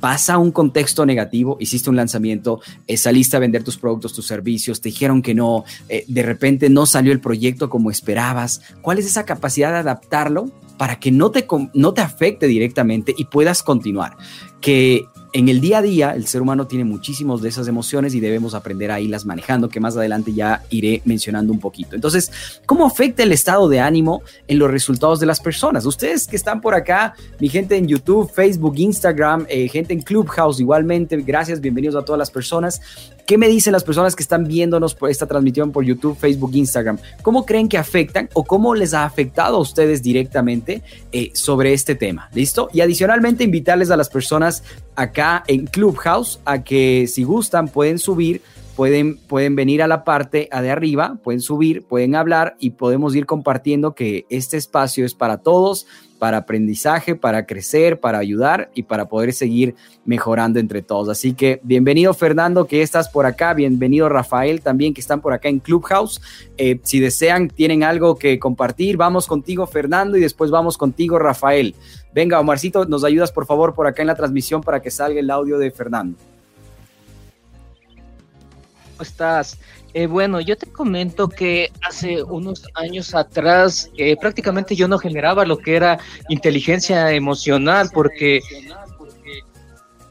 pasa 0.00 0.38
un 0.38 0.52
contexto 0.52 1.04
negativo, 1.04 1.56
hiciste 1.60 1.90
un 1.90 1.96
lanzamiento, 1.96 2.60
eh, 2.86 2.96
saliste 2.96 3.36
a 3.36 3.40
vender 3.40 3.64
tus 3.64 3.76
productos, 3.76 4.12
tus 4.12 4.26
servicios, 4.26 4.80
te 4.80 4.90
dijeron 4.90 5.22
que 5.22 5.34
no, 5.34 5.64
eh, 5.88 6.04
de 6.06 6.22
repente 6.22 6.70
no 6.70 6.86
salió 6.86 7.12
el 7.12 7.20
proyecto 7.20 7.68
como 7.68 7.90
esperabas. 7.90 8.60
¿Cuál 8.80 8.98
es 8.98 9.06
esa 9.06 9.24
capacidad 9.24 9.72
de 9.72 9.78
adaptarlo 9.78 10.50
para 10.76 11.00
que 11.00 11.10
no 11.10 11.30
te, 11.30 11.46
no 11.74 11.94
te 11.94 12.00
afecte 12.00 12.46
directamente 12.46 13.14
y 13.16 13.24
puedas 13.24 13.62
continuar? 13.62 14.16
Que 14.60 15.04
en 15.32 15.48
el 15.48 15.60
día 15.60 15.78
a 15.78 15.82
día 15.82 16.10
el 16.14 16.26
ser 16.26 16.42
humano 16.42 16.66
tiene 16.66 16.84
muchísimas 16.84 17.40
de 17.40 17.48
esas 17.48 17.68
emociones 17.68 18.14
y 18.14 18.20
debemos 18.20 18.54
aprender 18.54 18.90
a 18.90 19.00
irlas 19.00 19.24
manejando, 19.24 19.68
que 19.68 19.80
más 19.80 19.96
adelante 19.96 20.32
ya 20.32 20.62
iré 20.70 21.02
mencionando 21.04 21.52
un 21.52 21.60
poquito. 21.60 21.94
Entonces, 21.94 22.60
¿cómo 22.66 22.86
afecta 22.86 23.22
el 23.22 23.32
estado 23.32 23.68
de 23.68 23.80
ánimo 23.80 24.22
en 24.46 24.58
los 24.58 24.70
resultados 24.70 25.20
de 25.20 25.26
las 25.26 25.40
personas? 25.40 25.84
Ustedes 25.86 26.26
que 26.26 26.36
están 26.36 26.60
por 26.60 26.74
acá, 26.74 27.14
mi 27.40 27.48
gente 27.48 27.76
en 27.76 27.86
YouTube, 27.86 28.30
Facebook, 28.30 28.74
Instagram, 28.76 29.46
eh, 29.48 29.68
gente 29.68 29.92
en 29.92 30.02
Clubhouse 30.02 30.60
igualmente, 30.60 31.16
gracias, 31.18 31.60
bienvenidos 31.60 31.96
a 31.96 32.04
todas 32.04 32.18
las 32.18 32.30
personas. 32.30 32.80
¿Qué 33.28 33.36
me 33.36 33.46
dicen 33.46 33.74
las 33.74 33.84
personas 33.84 34.16
que 34.16 34.22
están 34.22 34.48
viéndonos 34.48 34.94
por 34.94 35.10
esta 35.10 35.26
transmisión 35.26 35.70
por 35.70 35.84
YouTube, 35.84 36.16
Facebook, 36.16 36.52
Instagram? 36.54 36.96
¿Cómo 37.20 37.44
creen 37.44 37.68
que 37.68 37.76
afectan 37.76 38.30
o 38.32 38.42
cómo 38.42 38.74
les 38.74 38.94
ha 38.94 39.04
afectado 39.04 39.58
a 39.58 39.60
ustedes 39.60 40.02
directamente 40.02 40.82
eh, 41.12 41.30
sobre 41.34 41.74
este 41.74 41.94
tema? 41.94 42.30
¿Listo? 42.32 42.70
Y 42.72 42.80
adicionalmente 42.80 43.44
invitarles 43.44 43.90
a 43.90 43.98
las 43.98 44.08
personas 44.08 44.62
acá 44.96 45.44
en 45.46 45.66
Clubhouse 45.66 46.40
a 46.46 46.64
que 46.64 47.06
si 47.06 47.22
gustan 47.22 47.68
pueden 47.68 47.98
subir 47.98 48.40
pueden, 48.78 49.18
pueden 49.18 49.56
venir 49.56 49.82
a 49.82 49.88
la 49.88 50.04
parte 50.04 50.48
de 50.50 50.70
arriba, 50.70 51.18
pueden 51.24 51.40
subir, 51.40 51.82
pueden 51.82 52.14
hablar 52.14 52.56
y 52.60 52.70
podemos 52.70 53.14
ir 53.16 53.26
compartiendo 53.26 53.92
que 53.92 54.24
este 54.30 54.56
espacio 54.56 55.04
es 55.04 55.14
para 55.14 55.38
todos, 55.38 55.88
para 56.18 56.38
aprendizaje, 56.38 57.14
para 57.14 57.46
crecer, 57.46 58.00
para 58.00 58.18
ayudar 58.18 58.70
y 58.74 58.82
para 58.82 59.08
poder 59.08 59.32
seguir 59.32 59.74
mejorando 60.04 60.58
entre 60.58 60.82
todos. 60.82 61.08
Así 61.08 61.34
que 61.34 61.60
bienvenido 61.62 62.12
Fernando, 62.14 62.66
que 62.66 62.82
estás 62.82 63.08
por 63.08 63.26
acá, 63.26 63.54
bienvenido 63.54 64.08
Rafael 64.08 64.60
también, 64.60 64.94
que 64.94 65.00
están 65.00 65.20
por 65.20 65.32
acá 65.32 65.48
en 65.48 65.60
Clubhouse. 65.60 66.20
Eh, 66.56 66.80
si 66.82 67.00
desean, 67.00 67.48
tienen 67.48 67.84
algo 67.84 68.16
que 68.16 68.38
compartir, 68.38 68.96
vamos 68.96 69.26
contigo 69.26 69.66
Fernando 69.66 70.16
y 70.16 70.20
después 70.20 70.50
vamos 70.50 70.76
contigo 70.76 71.18
Rafael. 71.18 71.74
Venga, 72.12 72.40
Omarcito, 72.40 72.84
nos 72.84 73.04
ayudas 73.04 73.32
por 73.32 73.46
favor 73.46 73.74
por 73.74 73.86
acá 73.86 74.02
en 74.02 74.08
la 74.08 74.16
transmisión 74.16 74.60
para 74.62 74.80
que 74.80 74.90
salga 74.90 75.20
el 75.20 75.30
audio 75.30 75.58
de 75.58 75.70
Fernando 75.70 76.16
estás? 79.02 79.58
Eh, 79.94 80.06
bueno, 80.06 80.40
yo 80.40 80.56
te 80.56 80.66
comento 80.66 81.28
que 81.28 81.72
hace 81.82 82.22
unos 82.22 82.66
años 82.74 83.14
atrás 83.14 83.90
eh, 83.96 84.16
prácticamente 84.20 84.76
yo 84.76 84.86
no 84.86 84.98
generaba 84.98 85.46
lo 85.46 85.58
que 85.58 85.76
era 85.76 85.98
inteligencia 86.28 87.10
emocional 87.12 87.90
porque 87.92 88.40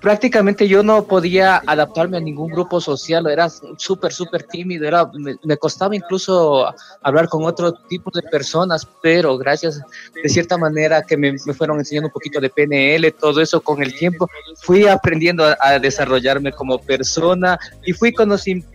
prácticamente 0.02 0.68
yo 0.68 0.84
no 0.84 1.06
podía 1.06 1.62
adaptarme 1.66 2.18
a 2.18 2.20
ningún 2.20 2.52
grupo 2.52 2.80
social, 2.80 3.28
era 3.28 3.50
súper, 3.50 4.12
súper 4.12 4.44
tímido, 4.44 4.88
era, 4.88 5.10
me, 5.14 5.58
costaba 5.58 5.96
incluso 5.96 6.74
hablar 7.02 7.28
con 7.28 7.44
otro 7.46 7.74
tipo 7.74 8.12
de 8.14 8.22
personas, 8.24 8.88
pero 9.02 9.38
gracias 9.38 9.82
de 10.22 10.30
cierta 10.30 10.58
manera 10.58 11.02
que 11.02 11.18
me, 11.18 11.38
fueron 11.54 11.80
enseñando 11.80 12.08
un 12.08 12.14
poquito 12.14 12.40
de 12.40 12.50
PNL, 12.50 13.12
todo 13.14 13.42
eso 13.42 13.62
con 13.62 13.82
el 13.82 13.94
tiempo, 13.94 14.28
fui 14.58 14.88
aprendiendo 14.88 15.46
a, 15.46 15.80
desarrollarme 15.80 16.52
como 16.52 16.80
persona 16.80 17.60
y 17.86 17.94
fui 17.94 18.14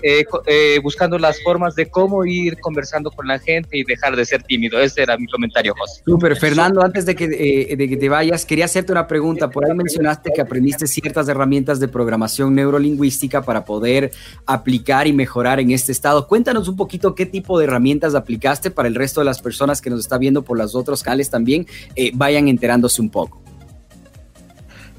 eh, 0.03 0.25
eh, 0.47 0.79
buscando 0.83 1.19
las 1.19 1.43
formas 1.43 1.75
de 1.75 1.87
cómo 1.87 2.25
ir 2.25 2.59
conversando 2.61 3.11
con 3.11 3.27
la 3.27 3.39
gente 3.39 3.77
y 3.77 3.85
dejar 3.85 4.15
de 4.15 4.25
ser 4.25 4.43
tímido. 4.43 4.81
Ese 4.81 5.03
era 5.03 5.17
mi 5.17 5.27
comentario, 5.27 5.75
José. 5.77 6.03
Súper, 6.05 6.37
Fernando, 6.37 6.83
antes 6.83 7.07
de 7.07 7.15
que, 7.15 7.25
eh, 7.25 7.77
de 7.77 7.89
que 7.89 7.97
te 7.97 8.09
vayas, 8.09 8.47
quería 8.47 8.67
hacerte 8.67 8.93
una 8.93 9.07
pregunta. 9.07 9.51
Por 9.51 9.65
ahí 9.65 9.75
mencionaste 9.75 10.31
que 10.35 10.41
aprendiste 10.41 10.87
ciertas 11.13 11.29
herramientas 11.29 11.79
de 11.79 11.89
programación 11.89 12.55
neurolingüística 12.55 13.43
para 13.43 13.67
poder 13.67 14.13
aplicar 14.47 15.07
y 15.07 15.13
mejorar 15.13 15.61
en 15.61 15.71
este 15.71 15.93
estado. 15.93 16.27
Cuéntanos 16.27 16.69
un 16.69 16.77
poquito 16.77 17.15
qué 17.15 17.27
tipo 17.27 17.59
de 17.59 17.67
herramientas 17.67 18.15
aplicaste 18.15 18.71
para 18.71 18.89
el 18.89 18.95
resto 18.95 19.21
de 19.21 19.27
las 19.27 19.43
personas 19.43 19.83
que 19.83 19.91
nos 19.91 20.01
está 20.01 20.17
viendo 20.17 20.43
por 20.43 20.57
los 20.57 20.75
otros 20.75 21.03
canales 21.03 21.29
también 21.29 21.67
eh, 21.97 22.13
vayan 22.15 22.49
enterándose 22.49 23.03
un 23.03 23.11
poco. 23.11 23.43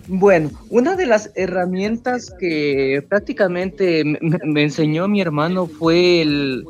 Bueno, 0.07 0.51
una 0.69 0.95
de 0.95 1.07
las 1.07 1.31
herramientas 1.33 2.31
que 2.39 3.03
prácticamente 3.09 4.03
me, 4.03 4.61
enseñó 4.61 5.07
mi 5.07 5.19
hermano 5.19 5.65
fue 5.65 6.21
el, 6.21 6.63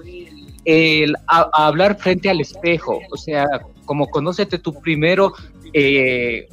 el 0.63 1.15
hablar 1.27 1.97
frente 1.97 2.29
al 2.29 2.39
espejo, 2.39 3.01
o 3.12 3.17
sea, 3.17 3.45
como 3.85 4.07
conócete 4.07 4.59
tú 4.59 4.79
primero, 4.79 5.33
eh, 5.73 6.47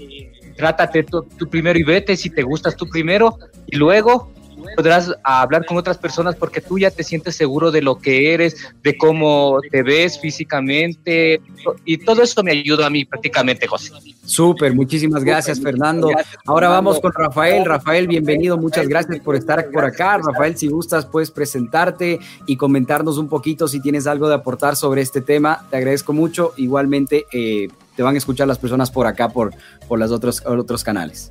trátate 0.57 1.05
tú, 1.05 1.27
primero 1.49 1.79
y 1.79 1.83
vete 1.83 2.17
si 2.17 2.31
te 2.31 2.43
gustas 2.43 2.77
tú 2.77 2.89
primero 2.89 3.39
y 3.67 3.77
luego 3.77 4.33
podrás 4.77 5.15
hablar 5.25 5.67
con 5.67 5.77
otras 5.77 5.99
personas 5.99 6.37
porque 6.37 6.61
tú 6.61 6.79
ya 6.79 6.91
te 6.91 7.05
sientes 7.05 7.37
seguro 7.37 7.71
de 7.71 7.83
lo 7.83 7.99
que 7.99 8.35
eres, 8.35 8.57
de 8.83 8.97
cómo 8.97 9.59
te 9.71 9.83
ves 9.83 10.21
físicamente 10.21 11.41
y 11.85 11.99
todo 11.99 12.23
eso 12.23 12.43
me 12.43 12.53
ayuda 12.53 12.87
a 12.87 12.91
mí 12.91 13.05
prácticamente, 13.05 13.67
José. 13.67 13.93
Súper, 14.25 14.75
muchísimas 14.75 15.25
gracias 15.25 15.61
Fernando. 15.61 16.11
Ahora 16.47 16.69
vamos 16.69 17.01
con 17.01 17.13
Rafael. 17.13 17.65
Rafael, 17.65 18.07
bienvenido, 18.07 18.57
muchas 18.57 18.87
gracias 18.87 19.21
por 19.21 19.37
estar 19.37 19.71
por 19.71 19.85
acá. 19.85 20.19
Rafael, 20.19 20.57
si 20.57 20.69
gustas, 20.69 21.07
puedes 21.07 21.31
presentarte 21.31 22.19
y 22.47 22.57
comentarnos 22.57 23.19
un 23.19 23.29
poquito 23.29 23.69
si 23.69 23.81
tienes 23.81 24.07
algo 24.07 24.29
de 24.29 24.35
aportar 24.35 24.77
sobre 24.77 25.03
este 25.03 25.21
tema. 25.21 25.67
Te 25.71 25.77
agradezco 25.77 26.13
mucho. 26.13 26.53
Igualmente, 26.57 27.27
eh, 27.33 27.69
te 27.97 28.03
van 28.03 28.15
a 28.15 28.19
escuchar 28.19 28.47
las 28.49 28.59
personas 28.59 28.91
por 28.91 29.07
acá, 29.07 29.29
por, 29.29 29.53
por 29.89 29.99
los 29.99 30.11
otros, 30.11 30.43
otros 30.47 30.85
canales. 30.85 31.31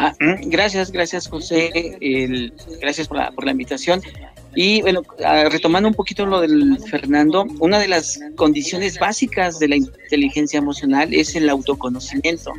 Ah, 0.00 0.14
gracias, 0.46 0.92
gracias 0.92 1.26
José, 1.26 1.98
gracias 2.80 3.08
por 3.08 3.44
la, 3.44 3.50
invitación. 3.50 4.00
Y 4.54 4.80
bueno, 4.82 5.02
ah, 5.24 5.48
retomando 5.50 5.88
un 5.88 5.94
poquito 5.94 6.24
lo 6.24 6.40
del 6.40 6.78
Fernando, 6.88 7.44
una 7.58 7.80
de 7.80 7.88
las 7.88 8.20
condiciones 8.36 9.00
básicas 9.00 9.58
de 9.58 9.66
la 9.66 9.76
inteligencia 9.76 10.58
emocional 10.58 11.12
es 11.12 11.34
el 11.34 11.48
autoconocimiento. 11.50 12.52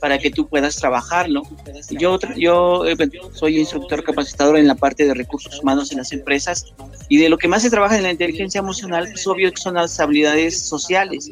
para 0.00 0.18
que 0.18 0.30
tú 0.30 0.48
puedas 0.48 0.76
trabajarlo. 0.76 1.42
Yo, 1.90 2.18
yo 2.34 2.86
eh, 2.86 2.96
soy 3.34 3.58
instructor 3.58 4.02
capacitador 4.02 4.56
en 4.56 4.66
la 4.66 4.74
parte 4.74 5.04
de 5.04 5.12
recursos 5.12 5.60
humanos 5.60 5.92
en 5.92 5.98
las 5.98 6.10
empresas 6.12 6.72
y 7.10 7.18
de 7.18 7.28
lo 7.28 7.36
que 7.36 7.48
más 7.48 7.60
se 7.60 7.68
trabaja 7.68 7.98
en 7.98 8.04
la 8.04 8.10
inteligencia 8.10 8.60
emocional, 8.60 9.08
pues 9.10 9.26
obvio 9.26 9.50
son 9.54 9.74
las 9.74 10.00
habilidades 10.00 10.66
sociales. 10.66 11.30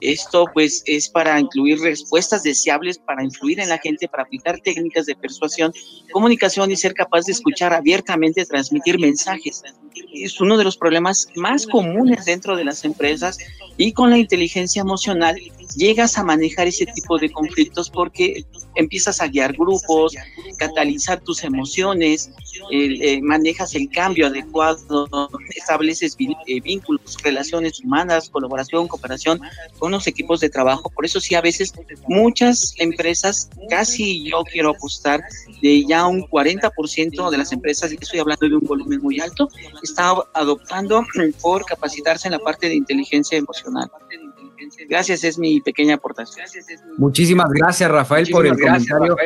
Esto 0.00 0.46
pues 0.52 0.82
es 0.86 1.08
para 1.08 1.38
incluir 1.38 1.78
respuestas 1.80 2.42
deseables, 2.42 2.98
para 2.98 3.22
influir 3.22 3.60
en 3.60 3.68
la 3.68 3.78
gente, 3.78 4.08
para 4.08 4.22
aplicar 4.22 4.60
técnicas 4.60 5.06
de 5.06 5.14
persuasión, 5.14 5.72
comunicación 6.12 6.70
y 6.70 6.76
ser 6.76 6.94
capaz 6.94 7.26
de 7.26 7.32
escuchar 7.32 7.72
abiertamente, 7.72 8.46
transmitir 8.46 8.98
mensajes. 8.98 9.62
Es 10.14 10.40
uno 10.40 10.56
de 10.56 10.64
los 10.64 10.76
problemas 10.76 11.28
más 11.36 11.66
comunes 11.66 12.24
dentro 12.24 12.56
de 12.56 12.64
las 12.64 12.84
empresas 12.84 13.38
y 13.76 13.92
con 13.92 14.10
la 14.10 14.18
inteligencia 14.18 14.80
emocional 14.80 15.36
llegas 15.76 16.18
a 16.18 16.24
manejar 16.24 16.66
ese 16.68 16.86
tipo 16.86 17.18
de 17.18 17.30
conflictos 17.30 17.90
porque 17.90 18.44
empiezas 18.74 19.20
a 19.20 19.28
guiar 19.28 19.52
grupos, 19.52 20.14
catalizar 20.58 21.20
tus 21.20 21.44
emociones, 21.44 22.30
eh, 22.70 23.20
manejas 23.22 23.74
el 23.74 23.88
cambio 23.90 24.26
adecuado, 24.26 25.08
estableces 25.56 26.16
eh, 26.46 26.60
vínculos, 26.60 27.16
relaciones 27.22 27.80
humanas, 27.80 28.30
colaboración, 28.30 28.88
cooperación 28.88 29.40
con 29.78 29.92
los 29.92 30.06
equipos 30.06 30.40
de 30.40 30.50
trabajo. 30.50 30.90
Por 30.90 31.04
eso 31.04 31.20
sí, 31.20 31.34
a 31.34 31.40
veces 31.40 31.72
muchas 32.08 32.74
empresas, 32.78 33.50
casi 33.68 34.30
yo 34.30 34.44
quiero 34.44 34.70
apostar 34.70 35.22
de 35.62 35.84
ya 35.86 36.06
un 36.06 36.22
40% 36.22 37.30
de 37.30 37.38
las 37.38 37.52
empresas, 37.52 37.92
y 37.92 37.98
estoy 38.00 38.20
hablando 38.20 38.48
de 38.48 38.56
un 38.56 38.66
volumen 38.66 39.00
muy 39.02 39.20
alto, 39.20 39.48
está 39.82 40.14
adoptando 40.34 41.04
por 41.40 41.64
capacitarse 41.64 42.28
en 42.28 42.32
la 42.32 42.38
parte 42.38 42.68
de 42.68 42.74
inteligencia 42.74 43.38
emocional. 43.38 43.90
Gracias, 44.88 45.24
es 45.24 45.38
mi 45.38 45.60
pequeña 45.60 45.94
aportación. 45.94 46.46
Muchísimas 46.96 47.50
gracias, 47.50 47.90
Rafael, 47.90 48.28
por, 48.30 48.46
el 48.46 48.58
comentario. 48.58 49.16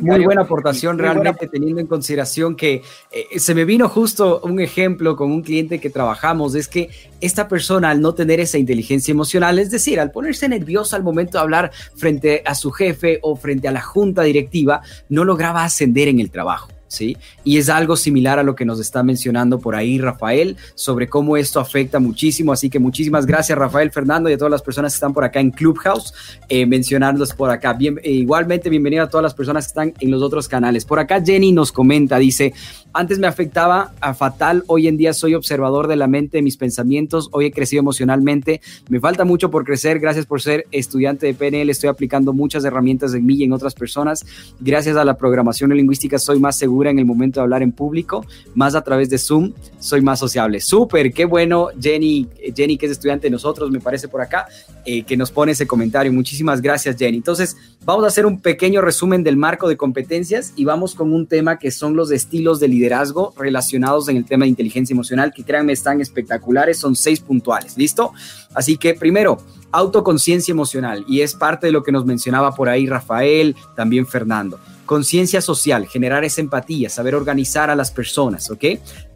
Muy 0.00 0.24
buena 0.24 0.42
aportación, 0.42 0.98
realmente, 0.98 1.48
teniendo 1.48 1.80
en 1.80 1.86
consideración 1.86 2.56
que 2.56 2.82
eh, 3.10 3.38
se 3.38 3.54
me 3.54 3.64
vino 3.64 3.88
justo 3.88 4.40
un 4.42 4.60
ejemplo 4.60 5.16
con 5.16 5.30
un 5.30 5.42
cliente 5.42 5.80
que 5.80 5.90
trabajamos, 5.90 6.54
es 6.54 6.68
que 6.68 6.90
esta 7.20 7.48
persona, 7.48 7.90
al 7.90 8.00
no 8.00 8.14
tener 8.14 8.40
esa 8.40 8.58
inteligencia 8.58 9.12
emocional, 9.12 9.58
es 9.58 9.70
decir, 9.70 10.00
al 10.00 10.10
ponerse 10.10 10.48
nerviosa 10.48 10.96
al 10.96 11.02
momento 11.02 11.38
de 11.38 11.42
hablar 11.42 11.70
frente 11.96 12.42
a 12.44 12.54
su 12.54 12.70
jefe 12.70 13.18
o 13.22 13.36
frente 13.36 13.68
a 13.68 13.72
la 13.72 13.82
junta 13.82 14.22
directiva, 14.22 14.82
no 15.08 15.24
lograba 15.24 15.64
ascender 15.64 16.08
en 16.08 16.20
el 16.20 16.30
trabajo. 16.30 16.68
¿Sí? 16.90 17.16
Y 17.44 17.58
es 17.58 17.68
algo 17.68 17.96
similar 17.96 18.38
a 18.38 18.42
lo 18.42 18.54
que 18.54 18.64
nos 18.64 18.80
está 18.80 19.02
mencionando 19.02 19.60
por 19.60 19.76
ahí 19.76 19.98
Rafael 19.98 20.56
sobre 20.74 21.08
cómo 21.08 21.36
esto 21.36 21.60
afecta 21.60 22.00
muchísimo. 22.00 22.52
Así 22.52 22.68
que 22.68 22.78
muchísimas 22.78 23.26
gracias 23.26 23.56
Rafael, 23.56 23.92
Fernando 23.92 24.28
y 24.28 24.32
a 24.32 24.38
todas 24.38 24.50
las 24.50 24.60
personas 24.60 24.92
que 24.92 24.96
están 24.96 25.14
por 25.14 25.24
acá 25.24 25.40
en 25.40 25.52
Clubhouse, 25.52 26.12
eh, 26.48 26.66
mencionarlos 26.66 27.32
por 27.32 27.50
acá. 27.50 27.78
Eh, 27.80 28.10
igualmente, 28.10 28.68
bienvenido 28.68 29.04
a 29.04 29.08
todas 29.08 29.22
las 29.22 29.34
personas 29.34 29.66
que 29.66 29.68
están 29.68 29.94
en 30.00 30.10
los 30.10 30.20
otros 30.20 30.48
canales. 30.48 30.84
Por 30.84 30.98
acá 30.98 31.22
Jenny 31.24 31.52
nos 31.52 31.70
comenta, 31.70 32.18
dice, 32.18 32.52
antes 32.92 33.20
me 33.20 33.28
afectaba 33.28 33.92
a 34.00 34.12
fatal, 34.12 34.64
hoy 34.66 34.88
en 34.88 34.96
día 34.96 35.12
soy 35.12 35.34
observador 35.34 35.86
de 35.86 35.94
la 35.94 36.08
mente, 36.08 36.38
de 36.38 36.42
mis 36.42 36.56
pensamientos, 36.56 37.28
hoy 37.30 37.46
he 37.46 37.52
crecido 37.52 37.80
emocionalmente, 37.80 38.60
me 38.88 38.98
falta 38.98 39.24
mucho 39.24 39.48
por 39.48 39.64
crecer, 39.64 40.00
gracias 40.00 40.26
por 40.26 40.42
ser 40.42 40.66
estudiante 40.72 41.26
de 41.26 41.34
PNL, 41.34 41.70
estoy 41.70 41.88
aplicando 41.88 42.32
muchas 42.32 42.64
herramientas 42.64 43.14
en 43.14 43.24
mí 43.24 43.34
y 43.34 43.44
en 43.44 43.52
otras 43.52 43.74
personas, 43.74 44.26
gracias 44.58 44.96
a 44.96 45.04
la 45.04 45.16
programación 45.16 45.70
lingüística 45.70 46.18
soy 46.18 46.40
más 46.40 46.56
seguro 46.56 46.79
en 46.88 46.98
el 46.98 47.04
momento 47.04 47.40
de 47.40 47.42
hablar 47.42 47.62
en 47.62 47.72
público, 47.72 48.24
más 48.54 48.74
a 48.74 48.82
través 48.82 49.10
de 49.10 49.18
Zoom, 49.18 49.52
soy 49.78 50.00
más 50.00 50.18
sociable. 50.18 50.60
Súper, 50.60 51.12
qué 51.12 51.26
bueno, 51.26 51.68
Jenny, 51.78 52.26
Jenny 52.56 52.78
que 52.78 52.86
es 52.86 52.92
estudiante 52.92 53.26
de 53.26 53.30
nosotros, 53.30 53.70
me 53.70 53.80
parece 53.80 54.08
por 54.08 54.22
acá, 54.22 54.46
eh, 54.84 55.02
que 55.02 55.16
nos 55.16 55.30
pone 55.30 55.52
ese 55.52 55.66
comentario. 55.66 56.12
Muchísimas 56.12 56.62
gracias, 56.62 56.96
Jenny. 56.96 57.18
Entonces, 57.18 57.56
vamos 57.84 58.04
a 58.04 58.06
hacer 58.06 58.24
un 58.24 58.40
pequeño 58.40 58.80
resumen 58.80 59.22
del 59.22 59.36
marco 59.36 59.68
de 59.68 59.76
competencias 59.76 60.52
y 60.56 60.64
vamos 60.64 60.94
con 60.94 61.12
un 61.12 61.26
tema 61.26 61.58
que 61.58 61.70
son 61.70 61.96
los 61.96 62.10
estilos 62.10 62.60
de 62.60 62.68
liderazgo 62.68 63.34
relacionados 63.36 64.08
en 64.08 64.16
el 64.16 64.24
tema 64.24 64.44
de 64.44 64.50
inteligencia 64.50 64.94
emocional, 64.94 65.32
que 65.34 65.44
créanme, 65.44 65.72
están 65.72 66.00
espectaculares, 66.00 66.78
son 66.78 66.96
seis 66.96 67.20
puntuales, 67.20 67.76
¿listo? 67.76 68.12
Así 68.54 68.76
que 68.76 68.94
primero, 68.94 69.38
autoconciencia 69.72 70.52
emocional, 70.52 71.04
y 71.06 71.20
es 71.20 71.34
parte 71.34 71.66
de 71.66 71.72
lo 71.72 71.82
que 71.82 71.92
nos 71.92 72.04
mencionaba 72.04 72.54
por 72.54 72.68
ahí 72.68 72.86
Rafael, 72.86 73.56
también 73.76 74.06
Fernando. 74.06 74.58
Conciencia 74.90 75.40
social, 75.40 75.86
generar 75.86 76.24
esa 76.24 76.40
empatía, 76.40 76.90
saber 76.90 77.14
organizar 77.14 77.70
a 77.70 77.76
las 77.76 77.92
personas, 77.92 78.50
¿ok? 78.50 78.64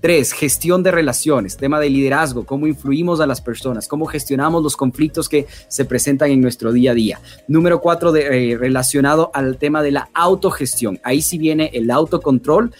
Tres, 0.04 0.32
gestión 0.32 0.82
de 0.82 0.90
relaciones, 0.90 1.56
tema 1.56 1.80
de 1.80 1.88
liderazgo, 1.88 2.44
cómo 2.44 2.66
influimos 2.66 3.20
a 3.20 3.26
las 3.26 3.40
personas, 3.40 3.88
cómo 3.88 4.04
gestionamos 4.04 4.62
los 4.62 4.76
conflictos 4.76 5.30
que 5.30 5.46
se 5.68 5.86
presentan 5.86 6.30
en 6.30 6.42
nuestro 6.42 6.72
día 6.72 6.90
a 6.90 6.94
día. 6.94 7.20
Número 7.48 7.80
cuatro, 7.80 8.12
de, 8.12 8.52
eh, 8.52 8.58
relacionado 8.58 9.30
al 9.32 9.56
tema 9.56 9.82
de 9.82 9.92
la 9.92 10.10
autogestión. 10.12 11.00
Ahí 11.04 11.22
sí 11.22 11.38
viene 11.38 11.70
el 11.72 11.90
autocontrol 11.90 12.70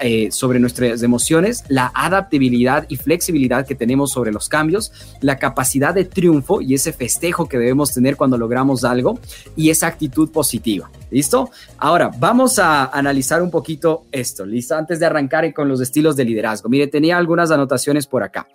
eh, 0.00 0.32
sobre 0.32 0.58
nuestras 0.58 1.00
emociones, 1.04 1.62
la 1.68 1.92
adaptabilidad 1.94 2.86
y 2.88 2.96
flexibilidad 2.96 3.64
que 3.64 3.76
tenemos 3.76 4.10
sobre 4.10 4.32
los 4.32 4.48
cambios, 4.48 4.90
la 5.20 5.36
capacidad 5.36 5.94
de 5.94 6.06
triunfo 6.06 6.60
y 6.60 6.74
ese 6.74 6.92
festejo 6.92 7.48
que 7.48 7.56
debemos 7.56 7.94
tener 7.94 8.16
cuando 8.16 8.36
logramos 8.36 8.82
algo 8.82 9.20
y 9.54 9.70
esa 9.70 9.86
actitud 9.86 10.28
positiva. 10.32 10.90
¿Listo? 11.12 11.52
Ahora, 11.78 12.10
vamos 12.18 12.58
a 12.58 12.86
analizar 12.86 13.40
un 13.40 13.52
poquito 13.52 14.06
esto, 14.10 14.44
¿listo? 14.44 14.74
Antes 14.74 14.98
de 14.98 15.06
arrancar 15.06 15.54
con 15.54 15.68
los 15.68 15.80
estilos 15.80 16.16
de 16.16 16.24
liderazgo. 16.24 16.63
Mire, 16.68 16.86
tenía 16.86 17.16
algunas 17.16 17.50
anotaciones 17.50 18.06
por 18.06 18.22
acá. 18.22 18.48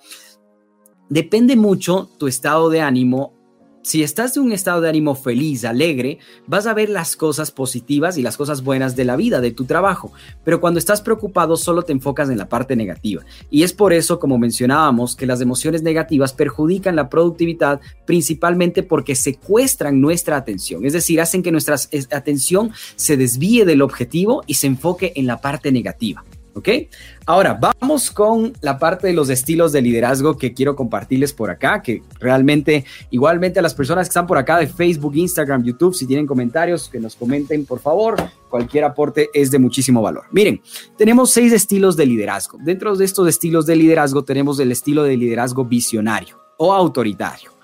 Depende 1.10 1.56
mucho 1.56 2.10
tu 2.18 2.28
estado 2.28 2.70
de 2.70 2.82
ánimo 2.82 3.40
si 3.82 4.04
estás 4.04 4.36
en 4.36 4.44
un 4.44 4.52
estado 4.52 4.82
de 4.82 4.90
ánimo 4.90 5.16
feliz, 5.16 5.64
alegre, 5.64 6.20
vas 6.48 6.68
a 6.68 6.74
ver 6.74 6.90
las 6.90 7.16
cosas 7.16 7.50
positivas 7.50 8.18
y 8.18 8.22
las 8.22 8.38
cosas 8.38 8.64
buenas 8.64 8.96
de 8.96 9.06
la 9.06 9.16
vida, 9.16 9.42
de 9.42 9.52
tu 9.52 9.66
trabajo. 9.66 10.12
Pero 10.44 10.60
cuando 10.60 10.80
estás 10.80 11.02
preocupado, 11.02 11.56
solo 11.56 11.84
te 11.84 11.94
enfocas 11.94 12.30
en 12.30 12.38
la 12.38 12.50
parte 12.50 12.76
negativa. 12.76 13.24
Y 13.50 13.64
es 13.64 13.74
por 13.74 13.94
eso, 13.94 14.20
como 14.20 14.38
mencionábamos, 14.38 15.16
que 15.16 15.26
las 15.26 15.42
emociones 15.42 15.82
negativas 15.82 16.34
perjudican 16.34 16.96
la 16.96 17.10
productividad 17.10 17.80
principalmente 18.06 18.84
porque 18.84 19.16
secuestran 19.16 20.02
nuestra 20.02 20.36
atención. 20.36 20.86
Es 20.86 20.94
decir, 20.94 21.22
hacen 21.22 21.42
que 21.42 21.52
nuestra 21.52 21.78
atención 22.12 22.72
se 22.96 23.18
desvíe 23.18 23.66
del 23.66 23.82
objetivo 23.82 24.44
y 24.46 24.56
se 24.56 24.68
enfoque 24.68 25.14
en 25.16 25.26
la 25.26 25.42
parte 25.42 25.72
negativa. 25.72 26.24
¿Ok? 26.54 26.70
Ahora, 27.26 27.60
vamos 27.60 28.12
con 28.12 28.54
la 28.62 28.80
parte 28.80 29.08
de 29.08 29.14
los 29.14 29.30
estilos 29.30 29.72
de 29.72 29.82
liderazgo 29.82 30.38
que 30.38 30.54
quiero 30.54 30.76
compartirles 30.76 31.32
por 31.32 31.50
acá, 31.50 31.82
que 31.82 32.02
realmente, 32.20 32.86
igualmente 33.12 33.60
a 33.60 33.62
las 33.62 33.74
personas 33.74 34.08
que 34.08 34.10
están 34.10 34.28
por 34.28 34.38
acá 34.38 34.58
de 34.58 34.68
Facebook, 34.68 35.16
Instagram, 35.16 35.64
YouTube, 35.64 35.94
si 35.94 36.08
tienen 36.08 36.26
comentarios, 36.26 36.90
que 36.90 37.00
nos 37.00 37.16
comenten, 37.16 37.66
por 37.66 37.80
favor. 37.80 38.16
Cualquier 38.50 38.84
aporte 38.84 39.30
es 39.34 39.52
de 39.52 39.60
muchísimo 39.60 40.02
valor. 40.02 40.26
Miren, 40.32 40.62
tenemos 40.98 41.32
seis 41.32 41.54
estilos 41.54 41.96
de 41.96 42.06
liderazgo. 42.06 42.58
Dentro 42.62 42.96
de 42.96 43.06
estos 43.06 43.28
estilos 43.28 43.66
de 43.66 43.76
liderazgo 43.76 44.24
tenemos 44.24 44.60
el 44.60 44.72
estilo 44.72 45.04
de 45.04 45.18
liderazgo 45.18 45.66
visionario 45.66 46.40
o 46.58 46.74
autoritario 46.74 47.60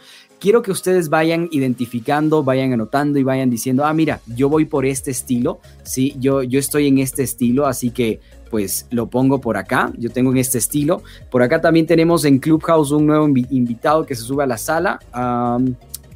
quiero 0.45 0.61
que 0.61 0.71
ustedes 0.71 1.09
vayan 1.09 1.47
identificando, 1.51 2.43
vayan 2.43 2.71
anotando 2.71 3.17
y 3.17 3.23
vayan 3.23 3.49
diciendo, 3.49 3.83
ah, 3.83 3.93
mira, 3.93 4.21
yo 4.27 4.47
voy 4.47 4.65
por 4.65 4.85
este 4.85 5.09
estilo, 5.09 5.59
sí, 5.83 6.15
yo, 6.19 6.43
yo 6.43 6.59
estoy 6.59 6.87
en 6.87 6.99
este 6.99 7.23
estilo, 7.23 7.65
así 7.65 7.89
que 7.89 8.19
pues 8.49 8.87
lo 8.91 9.07
pongo 9.07 9.41
por 9.41 9.57
acá. 9.57 9.91
Yo 9.97 10.09
tengo 10.09 10.31
en 10.31 10.37
este 10.37 10.57
estilo. 10.57 11.03
Por 11.29 11.43
acá 11.43 11.61
también 11.61 11.85
tenemos 11.85 12.25
en 12.25 12.39
Clubhouse 12.39 12.91
un 12.91 13.05
nuevo 13.05 13.27
invitado 13.27 14.05
que 14.05 14.15
se 14.15 14.23
sube 14.23 14.43
a 14.43 14.47
la 14.47 14.57
sala. 14.57 14.99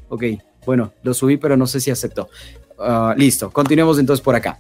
ok, 0.10 0.24
bueno, 0.66 0.94
lo 1.04 1.14
subí, 1.14 1.38
pero 1.38 1.58
no 1.58 1.68
sé 1.68 1.80
si 1.80 1.92
aceptó. 1.92 2.30
Ah, 2.78 3.14
listo, 3.18 3.50
continuemos 3.52 4.00
entonces 4.00 4.24
por 4.24 4.36
acá. 4.36 4.60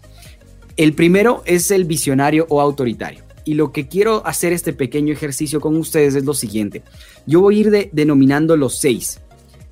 El 0.75 0.93
primero 0.93 1.41
es 1.45 1.71
el 1.71 1.86
visionario 1.86 2.45
o 2.49 2.62
autoritario. 2.62 3.23
Y 3.45 3.55
lo 3.55 3.71
que 3.71 3.88
quiero 3.88 4.25
hacer 4.25 4.53
este 4.53 4.73
pequeño 4.73 5.12
ejercicio 5.12 5.60
con 5.60 5.75
ustedes 5.75 6.15
es 6.15 6.25
lo 6.25 6.34
siguiente. 6.34 6.84
Yo 7.25 7.41
voy 7.41 7.58
a 7.58 7.60
ir 7.60 7.89
denominando 7.91 8.55
los 8.55 8.77
seis. 8.77 9.19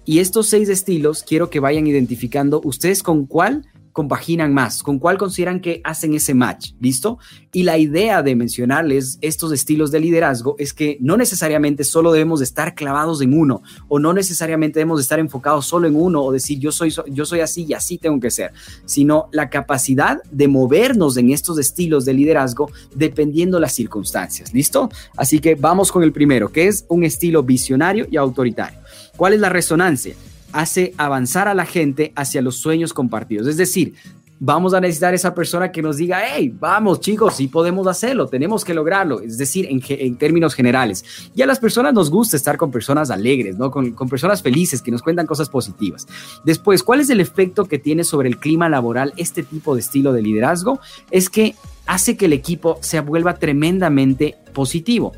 Y 0.03 0.19
estos 0.19 0.47
seis 0.47 0.69
estilos 0.69 1.23
quiero 1.23 1.49
que 1.49 1.60
vayan 1.60 1.86
identificando 1.86 2.62
ustedes 2.63 3.03
con 3.03 3.25
cuál 3.25 3.65
compaginan 3.97 4.53
más, 4.53 4.83
con 4.83 4.99
cuál 4.99 5.17
consideran 5.17 5.60
que 5.60 5.81
hacen 5.83 6.13
ese 6.13 6.36
match, 6.36 6.73
¿listo? 6.79 7.17
Y 7.51 7.63
la 7.63 7.79
idea 7.79 8.21
de 8.21 8.36
mencionarles 8.36 9.17
estos 9.21 9.51
estilos 9.51 9.89
de 9.89 9.99
liderazgo 9.99 10.55
es 10.60 10.71
que 10.71 10.99
no 11.01 11.17
necesariamente 11.17 11.83
solo 11.83 12.12
debemos 12.12 12.38
de 12.38 12.43
estar 12.43 12.75
clavados 12.75 13.23
en 13.23 13.33
uno 13.33 13.63
o 13.88 13.97
no 13.97 14.13
necesariamente 14.13 14.77
debemos 14.77 14.99
de 14.99 15.01
estar 15.01 15.17
enfocados 15.17 15.65
solo 15.65 15.88
en 15.88 15.95
uno 15.95 16.21
o 16.21 16.31
decir 16.31 16.60
yo 16.60 16.71
soy, 16.71 16.93
yo 17.07 17.25
soy 17.25 17.39
así 17.39 17.65
y 17.67 17.73
así 17.73 17.97
tengo 17.97 18.19
que 18.19 18.29
ser, 18.29 18.51
sino 18.86 19.29
la 19.31 19.49
capacidad 19.49 20.21
de 20.29 20.47
movernos 20.47 21.17
en 21.17 21.31
estos 21.31 21.57
estilos 21.57 22.05
de 22.05 22.13
liderazgo 22.13 22.69
dependiendo 22.93 23.60
las 23.60 23.73
circunstancias, 23.73 24.53
¿listo? 24.53 24.91
Así 25.15 25.39
que 25.39 25.55
vamos 25.55 25.91
con 25.91 26.03
el 26.03 26.12
primero, 26.12 26.51
que 26.51 26.67
es 26.67 26.86
un 26.88 27.03
estilo 27.03 27.41
visionario 27.41 28.05
y 28.12 28.17
autoritario. 28.17 28.77
¿Cuál 29.15 29.33
es 29.33 29.39
la 29.39 29.49
resonancia? 29.49 30.13
Hace 30.51 30.93
avanzar 30.97 31.47
a 31.47 31.53
la 31.53 31.65
gente 31.65 32.13
hacia 32.15 32.41
los 32.41 32.57
sueños 32.57 32.93
compartidos. 32.93 33.47
Es 33.47 33.57
decir, 33.57 33.95
vamos 34.39 34.73
a 34.73 34.79
necesitar 34.79 35.13
esa 35.13 35.33
persona 35.33 35.71
que 35.71 35.81
nos 35.81 35.97
diga, 35.97 36.21
hey, 36.25 36.53
vamos 36.60 36.99
chicos, 36.99 37.36
sí 37.36 37.47
podemos 37.47 37.88
hacerlo, 37.88 38.27
tenemos 38.27 38.63
que 38.63 38.73
lograrlo, 38.73 39.21
es 39.21 39.38
decir, 39.38 39.67
en, 39.69 40.15
términos 40.17 40.53
generales. 40.53 41.03
Y 41.36 41.41
a 41.41 41.45
las 41.45 41.60
personas 41.60 41.93
nos 41.93 42.10
gusta 42.10 42.38
estar 42.38 42.57
con 42.57 42.71
personas 42.71 43.10
alegres, 43.10 43.57
¿no? 43.57 43.71
Con, 43.71 43.91
con 43.91 44.10
personas 44.10 44.41
felices 44.41 44.81
que 44.81 44.91
nos 44.91 45.01
cuentan 45.01 45.25
cosas 45.25 45.49
positivas. 45.49 46.07
Después, 46.43 46.83
¿cuál 46.83 46.99
es 46.99 47.10
el 47.10 47.19
efecto 47.19 47.65
que 47.65 47.79
tiene 47.79 48.03
sobre 48.03 48.29
el 48.29 48.38
clima 48.38 48.69
laboral 48.69 49.13
este 49.17 49.43
tipo 49.43 49.73
de 49.73 49.81
estilo 49.81 50.13
de 50.13 50.21
liderazgo? 50.21 50.79
Es 51.12 51.29
que 51.29 51.55
hace 51.86 52.17
que 52.17 52.25
el 52.25 52.33
equipo 52.33 52.77
se 52.81 52.99
vuelva 52.99 53.36
tremendamente 53.36 54.38
positivo. 54.53 55.13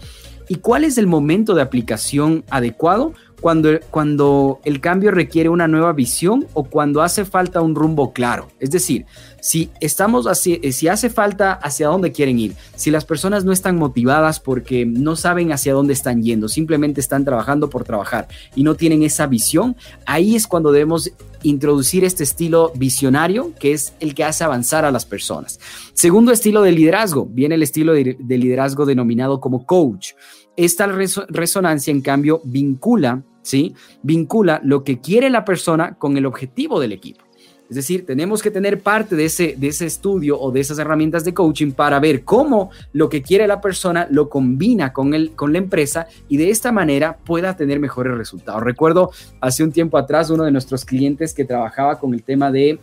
¿Y 0.48 0.56
cuál 0.56 0.84
es 0.84 0.98
el 0.98 1.06
momento 1.06 1.54
de 1.54 1.62
aplicación 1.62 2.44
adecuado? 2.50 3.14
Cuando, 3.40 3.80
cuando 3.92 4.60
el 4.64 4.80
cambio 4.80 5.12
requiere 5.12 5.50
una 5.50 5.68
nueva 5.68 5.94
visión 5.94 6.48
o 6.54 6.64
cuando 6.64 7.02
hace 7.02 7.26
falta 7.26 7.62
un 7.62 7.76
rumbo 7.76 8.14
claro. 8.14 8.50
Es 8.60 8.72
decir, 8.72 9.06
si 9.42 9.70
estamos 9.80 10.28
así, 10.28 10.60
si 10.72 10.88
hace 10.88 11.10
falta 11.10 11.54
hacia 11.54 11.88
dónde 11.88 12.12
quieren 12.12 12.40
ir, 12.40 12.56
si 12.76 12.92
las 12.92 13.06
personas 13.06 13.46
no 13.46 13.52
están 13.52 13.78
motivadas 13.78 14.40
porque 14.40 14.86
no 14.86 15.16
saben 15.16 15.52
hacia 15.52 15.74
dónde 15.74 15.94
están 15.94 16.24
yendo, 16.24 16.48
simplemente 16.48 17.02
están 17.02 17.26
trabajando 17.26 17.70
por 17.70 17.84
trabajar 17.84 18.28
y 18.56 18.64
no 18.64 18.76
tienen 18.76 19.04
esa 19.04 19.28
visión, 19.28 19.76
ahí 20.06 20.36
es 20.36 20.48
cuando 20.48 20.72
debemos 20.72 21.12
introducir 21.44 22.04
este 22.04 22.24
estilo 22.24 22.72
visionario 22.76 23.54
que 23.60 23.72
es 23.72 23.94
el 24.00 24.14
que 24.14 24.26
hace 24.26 24.44
avanzar 24.44 24.86
a 24.86 24.92
las 24.92 25.06
personas. 25.06 25.60
Segundo 25.94 26.32
estilo 26.32 26.62
de 26.62 26.72
liderazgo, 26.72 27.26
viene 27.26 27.56
el 27.56 27.64
estilo 27.64 27.94
de, 27.94 28.18
de 28.20 28.38
liderazgo 28.38 28.86
denominado 28.86 29.40
como 29.40 29.66
coach. 29.66 30.14
Esta 30.58 30.88
resonancia, 30.88 31.92
en 31.92 32.02
cambio, 32.02 32.42
vincula, 32.44 33.24
¿sí? 33.42 33.76
Vincula 34.04 34.62
lo 34.64 34.84
que 34.84 35.00
quiere 35.00 35.30
la 35.30 35.46
persona 35.46 35.96
con 35.96 36.18
el 36.18 36.26
objetivo 36.26 36.80
del 36.80 36.92
equipo. 36.92 37.24
Es 37.70 37.76
decir, 37.76 38.04
tenemos 38.04 38.42
que 38.42 38.50
tener 38.50 38.82
parte 38.82 39.16
de 39.16 39.26
ese, 39.26 39.56
de 39.56 39.68
ese 39.68 39.86
estudio 39.86 40.40
o 40.40 40.52
de 40.52 40.60
esas 40.60 40.80
herramientas 40.80 41.24
de 41.24 41.36
coaching 41.36 41.72
para 41.72 42.00
ver 42.00 42.24
cómo 42.24 42.72
lo 42.94 43.10
que 43.10 43.22
quiere 43.22 43.46
la 43.46 43.62
persona 43.62 44.08
lo 44.10 44.28
combina 44.28 44.92
con, 44.92 45.14
el, 45.14 45.32
con 45.36 45.54
la 45.54 45.60
empresa 45.60 46.08
y 46.28 46.38
de 46.38 46.50
esta 46.50 46.72
manera 46.72 47.18
pueda 47.18 47.56
tener 47.56 47.80
mejores 47.80 48.18
resultados. 48.18 48.64
Recuerdo 48.64 49.12
hace 49.40 49.64
un 49.64 49.72
tiempo 49.72 50.00
atrás 50.00 50.32
uno 50.32 50.46
de 50.46 50.52
nuestros 50.52 50.84
clientes 50.84 51.36
que 51.36 51.46
trabajaba 51.46 52.00
con 52.00 52.16
el 52.16 52.24
tema 52.24 52.52
de 52.52 52.80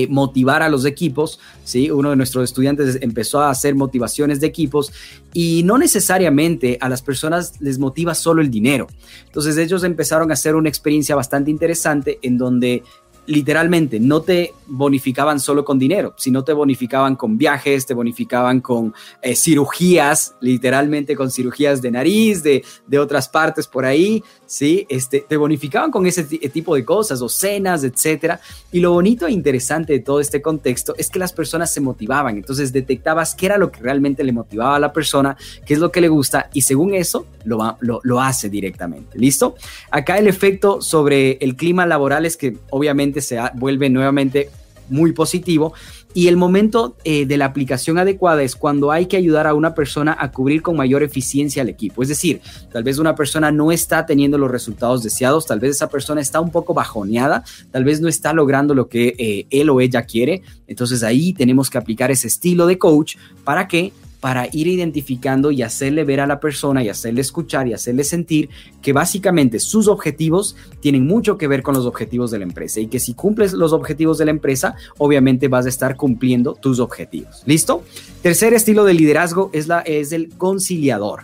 eh, 0.00 0.06
motivar 0.06 0.62
a 0.62 0.68
los 0.68 0.84
equipos, 0.84 1.40
¿sí? 1.64 1.90
Uno 1.90 2.10
de 2.10 2.16
nuestros 2.16 2.44
estudiantes 2.44 2.98
empezó 3.00 3.40
a 3.40 3.50
hacer 3.50 3.74
motivaciones 3.74 4.38
de 4.38 4.46
equipos 4.46 4.92
y 5.34 5.64
no 5.64 5.76
necesariamente 5.76 6.78
a 6.80 6.88
las 6.88 7.02
personas 7.02 7.60
les 7.60 7.80
motiva 7.80 8.14
solo 8.14 8.40
el 8.40 8.48
dinero. 8.48 8.86
Entonces 9.26 9.56
ellos 9.58 9.82
empezaron 9.82 10.30
a 10.30 10.34
hacer 10.34 10.54
una 10.54 10.68
experiencia 10.68 11.16
bastante 11.16 11.50
interesante 11.50 12.20
en 12.22 12.38
donde 12.38 12.84
literalmente 13.26 13.98
no 13.98 14.22
te 14.22 14.54
bonificaban 14.68 15.40
solo 15.40 15.64
con 15.64 15.80
dinero, 15.80 16.14
sino 16.16 16.44
te 16.44 16.52
bonificaban 16.52 17.16
con 17.16 17.36
viajes, 17.36 17.84
te 17.84 17.92
bonificaban 17.92 18.60
con 18.60 18.94
eh, 19.20 19.34
cirugías, 19.34 20.36
literalmente 20.40 21.16
con 21.16 21.32
cirugías 21.32 21.82
de 21.82 21.90
nariz, 21.90 22.44
de, 22.44 22.64
de, 22.86 22.98
otras 23.00 23.28
partes 23.28 23.66
por 23.66 23.84
ahí, 23.84 24.22
¿sí? 24.48 24.86
Este, 24.88 25.20
te 25.20 25.36
bonificaban 25.36 25.90
con 25.92 26.06
ese 26.06 26.24
tipo 26.24 26.74
de 26.74 26.84
cosas, 26.84 27.20
o 27.20 27.28
cenas, 27.28 27.84
etcétera. 27.84 28.40
Y 28.72 28.80
lo 28.80 28.92
bonito 28.92 29.26
e 29.26 29.30
interesante 29.30 29.92
de 29.92 30.00
todo 30.00 30.18
este 30.18 30.42
contexto 30.42 30.94
es 30.96 31.10
que 31.10 31.18
las 31.18 31.32
personas 31.32 31.72
se 31.72 31.80
motivaban, 31.80 32.36
entonces 32.36 32.72
detectabas 32.72 33.34
qué 33.34 33.46
era 33.46 33.58
lo 33.58 33.70
que 33.70 33.80
realmente 33.80 34.24
le 34.24 34.32
motivaba 34.32 34.76
a 34.76 34.80
la 34.80 34.92
persona, 34.92 35.36
qué 35.66 35.74
es 35.74 35.80
lo 35.80 35.92
que 35.92 36.00
le 36.00 36.08
gusta, 36.08 36.48
y 36.52 36.62
según 36.62 36.94
eso 36.94 37.26
lo, 37.44 37.76
lo, 37.80 38.00
lo 38.02 38.20
hace 38.20 38.48
directamente. 38.48 39.18
¿Listo? 39.18 39.54
Acá 39.90 40.18
el 40.18 40.26
efecto 40.26 40.80
sobre 40.80 41.32
el 41.40 41.54
clima 41.54 41.86
laboral 41.86 42.24
es 42.24 42.36
que 42.36 42.56
obviamente 42.70 43.20
se 43.20 43.38
vuelve 43.54 43.90
nuevamente 43.90 44.50
muy 44.88 45.12
positivo. 45.12 45.74
Y 46.14 46.28
el 46.28 46.36
momento 46.36 46.96
eh, 47.04 47.26
de 47.26 47.36
la 47.36 47.44
aplicación 47.44 47.98
adecuada 47.98 48.42
es 48.42 48.56
cuando 48.56 48.90
hay 48.90 49.06
que 49.06 49.16
ayudar 49.16 49.46
a 49.46 49.54
una 49.54 49.74
persona 49.74 50.16
a 50.18 50.32
cubrir 50.32 50.62
con 50.62 50.76
mayor 50.76 51.02
eficiencia 51.02 51.62
al 51.62 51.68
equipo. 51.68 52.02
Es 52.02 52.08
decir, 52.08 52.40
tal 52.72 52.82
vez 52.82 52.98
una 52.98 53.14
persona 53.14 53.52
no 53.52 53.70
está 53.70 54.06
teniendo 54.06 54.38
los 54.38 54.50
resultados 54.50 55.02
deseados, 55.02 55.46
tal 55.46 55.60
vez 55.60 55.72
esa 55.72 55.88
persona 55.88 56.20
está 56.20 56.40
un 56.40 56.50
poco 56.50 56.74
bajoneada, 56.74 57.44
tal 57.70 57.84
vez 57.84 58.00
no 58.00 58.08
está 58.08 58.32
logrando 58.32 58.74
lo 58.74 58.88
que 58.88 59.14
eh, 59.18 59.46
él 59.50 59.70
o 59.70 59.80
ella 59.80 60.02
quiere. 60.02 60.42
Entonces 60.66 61.02
ahí 61.02 61.34
tenemos 61.34 61.70
que 61.70 61.78
aplicar 61.78 62.10
ese 62.10 62.26
estilo 62.26 62.66
de 62.66 62.78
coach 62.78 63.16
para 63.44 63.68
que 63.68 63.92
para 64.20 64.48
ir 64.52 64.66
identificando 64.66 65.50
y 65.50 65.62
hacerle 65.62 66.04
ver 66.04 66.20
a 66.20 66.26
la 66.26 66.40
persona 66.40 66.82
y 66.82 66.88
hacerle 66.88 67.20
escuchar 67.20 67.68
y 67.68 67.72
hacerle 67.72 68.04
sentir 68.04 68.48
que 68.82 68.92
básicamente 68.92 69.60
sus 69.60 69.88
objetivos 69.88 70.56
tienen 70.80 71.06
mucho 71.06 71.38
que 71.38 71.48
ver 71.48 71.62
con 71.62 71.74
los 71.74 71.86
objetivos 71.86 72.30
de 72.30 72.38
la 72.38 72.44
empresa 72.44 72.80
y 72.80 72.88
que 72.88 73.00
si 73.00 73.14
cumples 73.14 73.52
los 73.52 73.72
objetivos 73.72 74.18
de 74.18 74.24
la 74.24 74.30
empresa, 74.30 74.74
obviamente 74.98 75.48
vas 75.48 75.66
a 75.66 75.68
estar 75.68 75.96
cumpliendo 75.96 76.54
tus 76.54 76.80
objetivos. 76.80 77.42
¿Listo? 77.46 77.84
Tercer 78.22 78.54
estilo 78.54 78.84
de 78.84 78.94
liderazgo 78.94 79.50
es, 79.52 79.68
la, 79.68 79.80
es 79.80 80.12
el 80.12 80.30
conciliador. 80.30 81.22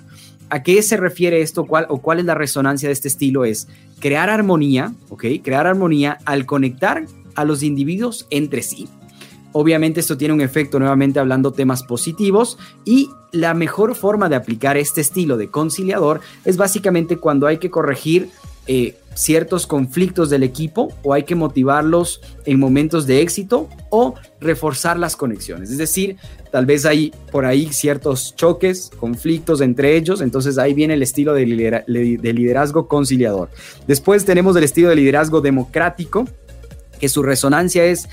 ¿A 0.50 0.62
qué 0.62 0.80
se 0.82 0.96
refiere 0.96 1.40
esto 1.40 1.64
cuál, 1.64 1.86
o 1.88 2.00
cuál 2.00 2.20
es 2.20 2.26
la 2.26 2.34
resonancia 2.34 2.88
de 2.88 2.92
este 2.92 3.08
estilo? 3.08 3.44
Es 3.44 3.66
crear 3.98 4.30
armonía, 4.30 4.94
¿ok? 5.08 5.24
Crear 5.42 5.66
armonía 5.66 6.18
al 6.24 6.46
conectar 6.46 7.06
a 7.34 7.44
los 7.44 7.62
individuos 7.62 8.26
entre 8.30 8.62
sí. 8.62 8.86
Obviamente 9.56 10.00
esto 10.00 10.16
tiene 10.16 10.34
un 10.34 10.40
efecto 10.40 10.80
nuevamente 10.80 11.20
hablando 11.20 11.52
temas 11.52 11.84
positivos 11.84 12.58
y 12.84 13.08
la 13.30 13.54
mejor 13.54 13.94
forma 13.94 14.28
de 14.28 14.34
aplicar 14.34 14.76
este 14.76 15.00
estilo 15.00 15.36
de 15.36 15.48
conciliador 15.48 16.20
es 16.44 16.56
básicamente 16.56 17.18
cuando 17.18 17.46
hay 17.46 17.58
que 17.58 17.70
corregir 17.70 18.30
eh, 18.66 18.96
ciertos 19.14 19.68
conflictos 19.68 20.28
del 20.28 20.42
equipo 20.42 20.88
o 21.04 21.12
hay 21.14 21.22
que 21.22 21.36
motivarlos 21.36 22.20
en 22.46 22.58
momentos 22.58 23.06
de 23.06 23.20
éxito 23.20 23.68
o 23.90 24.16
reforzar 24.40 24.98
las 24.98 25.14
conexiones. 25.14 25.70
Es 25.70 25.78
decir, 25.78 26.16
tal 26.50 26.66
vez 26.66 26.84
hay 26.84 27.12
por 27.30 27.44
ahí 27.44 27.72
ciertos 27.72 28.34
choques, 28.34 28.90
conflictos 28.98 29.60
entre 29.60 29.96
ellos, 29.96 30.20
entonces 30.20 30.58
ahí 30.58 30.74
viene 30.74 30.94
el 30.94 31.02
estilo 31.04 31.32
de, 31.32 31.44
de 31.86 32.32
liderazgo 32.32 32.88
conciliador. 32.88 33.50
Después 33.86 34.24
tenemos 34.24 34.56
el 34.56 34.64
estilo 34.64 34.88
de 34.88 34.96
liderazgo 34.96 35.40
democrático, 35.40 36.24
que 36.98 37.08
su 37.08 37.22
resonancia 37.22 37.84
es 37.84 38.08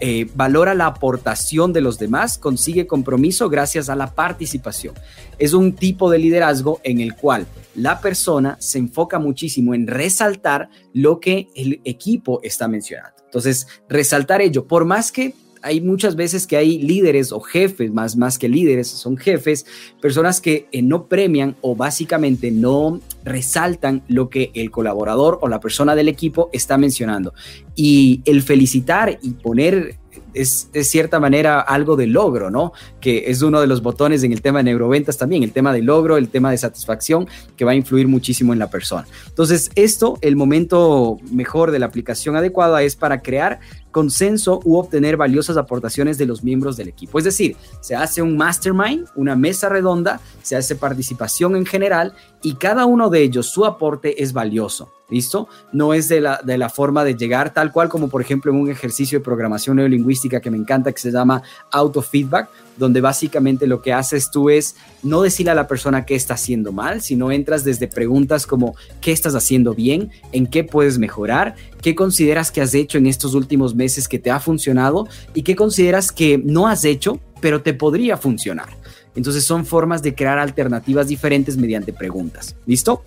eh, 0.00 0.26
valora 0.34 0.74
la 0.74 0.86
aportación 0.86 1.72
de 1.72 1.80
los 1.80 1.98
demás, 1.98 2.38
consigue 2.38 2.86
compromiso 2.86 3.48
gracias 3.48 3.88
a 3.88 3.96
la 3.96 4.14
participación. 4.14 4.94
Es 5.38 5.52
un 5.52 5.74
tipo 5.74 6.10
de 6.10 6.18
liderazgo 6.18 6.80
en 6.82 7.00
el 7.00 7.14
cual 7.14 7.46
la 7.74 8.00
persona 8.00 8.56
se 8.60 8.78
enfoca 8.78 9.18
muchísimo 9.18 9.74
en 9.74 9.86
resaltar 9.86 10.68
lo 10.92 11.20
que 11.20 11.48
el 11.54 11.80
equipo 11.84 12.40
está 12.42 12.68
mencionando. 12.68 13.16
Entonces, 13.24 13.66
resaltar 13.88 14.40
ello, 14.40 14.66
por 14.66 14.84
más 14.84 15.12
que 15.12 15.34
hay 15.62 15.80
muchas 15.80 16.16
veces 16.16 16.46
que 16.46 16.56
hay 16.56 16.78
líderes 16.78 17.32
o 17.32 17.40
jefes, 17.40 17.92
más, 17.92 18.16
más 18.16 18.38
que 18.38 18.48
líderes, 18.48 18.88
son 18.88 19.16
jefes, 19.16 19.66
personas 20.00 20.40
que 20.40 20.68
eh, 20.72 20.82
no 20.82 21.06
premian 21.06 21.56
o 21.60 21.74
básicamente 21.74 22.50
no 22.50 23.00
resaltan 23.24 24.02
lo 24.08 24.28
que 24.28 24.50
el 24.54 24.70
colaborador 24.70 25.38
o 25.42 25.48
la 25.48 25.60
persona 25.60 25.94
del 25.94 26.08
equipo 26.08 26.50
está 26.52 26.78
mencionando. 26.78 27.34
Y 27.74 28.22
el 28.24 28.42
felicitar 28.42 29.18
y 29.22 29.30
poner 29.30 29.98
es 30.36 30.70
de 30.72 30.84
cierta 30.84 31.18
manera 31.18 31.60
algo 31.60 31.96
de 31.96 32.06
logro, 32.06 32.50
¿no? 32.50 32.72
Que 33.00 33.24
es 33.30 33.42
uno 33.42 33.60
de 33.60 33.66
los 33.66 33.82
botones 33.82 34.22
en 34.22 34.32
el 34.32 34.42
tema 34.42 34.58
de 34.58 34.64
neuroventas 34.64 35.18
también, 35.18 35.42
el 35.42 35.52
tema 35.52 35.72
de 35.72 35.82
logro, 35.82 36.16
el 36.16 36.28
tema 36.28 36.50
de 36.50 36.58
satisfacción, 36.58 37.28
que 37.56 37.64
va 37.64 37.72
a 37.72 37.74
influir 37.74 38.08
muchísimo 38.08 38.52
en 38.52 38.58
la 38.58 38.70
persona. 38.70 39.06
Entonces, 39.28 39.70
esto, 39.74 40.18
el 40.20 40.36
momento 40.36 41.18
mejor 41.30 41.70
de 41.70 41.78
la 41.78 41.86
aplicación 41.86 42.36
adecuada 42.36 42.82
es 42.82 42.96
para 42.96 43.22
crear 43.22 43.60
consenso 43.90 44.60
u 44.64 44.76
obtener 44.76 45.16
valiosas 45.16 45.56
aportaciones 45.56 46.18
de 46.18 46.26
los 46.26 46.44
miembros 46.44 46.76
del 46.76 46.88
equipo. 46.88 47.18
Es 47.18 47.24
decir, 47.24 47.56
se 47.80 47.96
hace 47.96 48.20
un 48.20 48.36
mastermind, 48.36 49.06
una 49.14 49.36
mesa 49.36 49.70
redonda, 49.70 50.20
se 50.42 50.54
hace 50.54 50.76
participación 50.76 51.56
en 51.56 51.64
general 51.64 52.12
y 52.42 52.56
cada 52.56 52.84
uno 52.84 53.08
de 53.08 53.22
ellos, 53.22 53.46
su 53.46 53.64
aporte 53.64 54.22
es 54.22 54.34
valioso. 54.34 54.95
¿Listo? 55.08 55.48
No 55.72 55.94
es 55.94 56.08
de 56.08 56.20
la, 56.20 56.40
de 56.42 56.58
la 56.58 56.68
forma 56.68 57.04
de 57.04 57.14
llegar 57.14 57.54
tal 57.54 57.70
cual 57.70 57.88
como 57.88 58.08
por 58.08 58.20
ejemplo 58.20 58.50
en 58.50 58.58
un 58.58 58.70
ejercicio 58.70 59.20
de 59.20 59.24
programación 59.24 59.76
neurolingüística 59.76 60.40
que 60.40 60.50
me 60.50 60.56
encanta 60.56 60.90
que 60.90 61.00
se 61.00 61.12
llama 61.12 61.42
autofeedback, 61.70 62.48
donde 62.76 63.00
básicamente 63.00 63.68
lo 63.68 63.82
que 63.82 63.92
haces 63.92 64.32
tú 64.32 64.50
es 64.50 64.74
no 65.04 65.22
decirle 65.22 65.52
a 65.52 65.54
la 65.54 65.68
persona 65.68 66.04
qué 66.04 66.16
está 66.16 66.34
haciendo 66.34 66.72
mal, 66.72 67.02
sino 67.02 67.30
entras 67.30 67.62
desde 67.62 67.86
preguntas 67.86 68.48
como 68.48 68.74
qué 69.00 69.12
estás 69.12 69.36
haciendo 69.36 69.74
bien, 69.74 70.10
en 70.32 70.48
qué 70.48 70.64
puedes 70.64 70.98
mejorar, 70.98 71.54
qué 71.80 71.94
consideras 71.94 72.50
que 72.50 72.60
has 72.60 72.74
hecho 72.74 72.98
en 72.98 73.06
estos 73.06 73.34
últimos 73.34 73.76
meses 73.76 74.08
que 74.08 74.18
te 74.18 74.32
ha 74.32 74.40
funcionado 74.40 75.06
y 75.34 75.42
qué 75.42 75.54
consideras 75.54 76.10
que 76.10 76.36
no 76.38 76.66
has 76.66 76.84
hecho, 76.84 77.20
pero 77.40 77.62
te 77.62 77.74
podría 77.74 78.16
funcionar. 78.16 78.70
Entonces 79.16 79.44
son 79.44 79.64
formas 79.64 80.02
de 80.02 80.14
crear 80.14 80.38
alternativas 80.38 81.08
diferentes 81.08 81.56
mediante 81.56 81.92
preguntas. 81.92 82.54
¿Listo? 82.66 83.02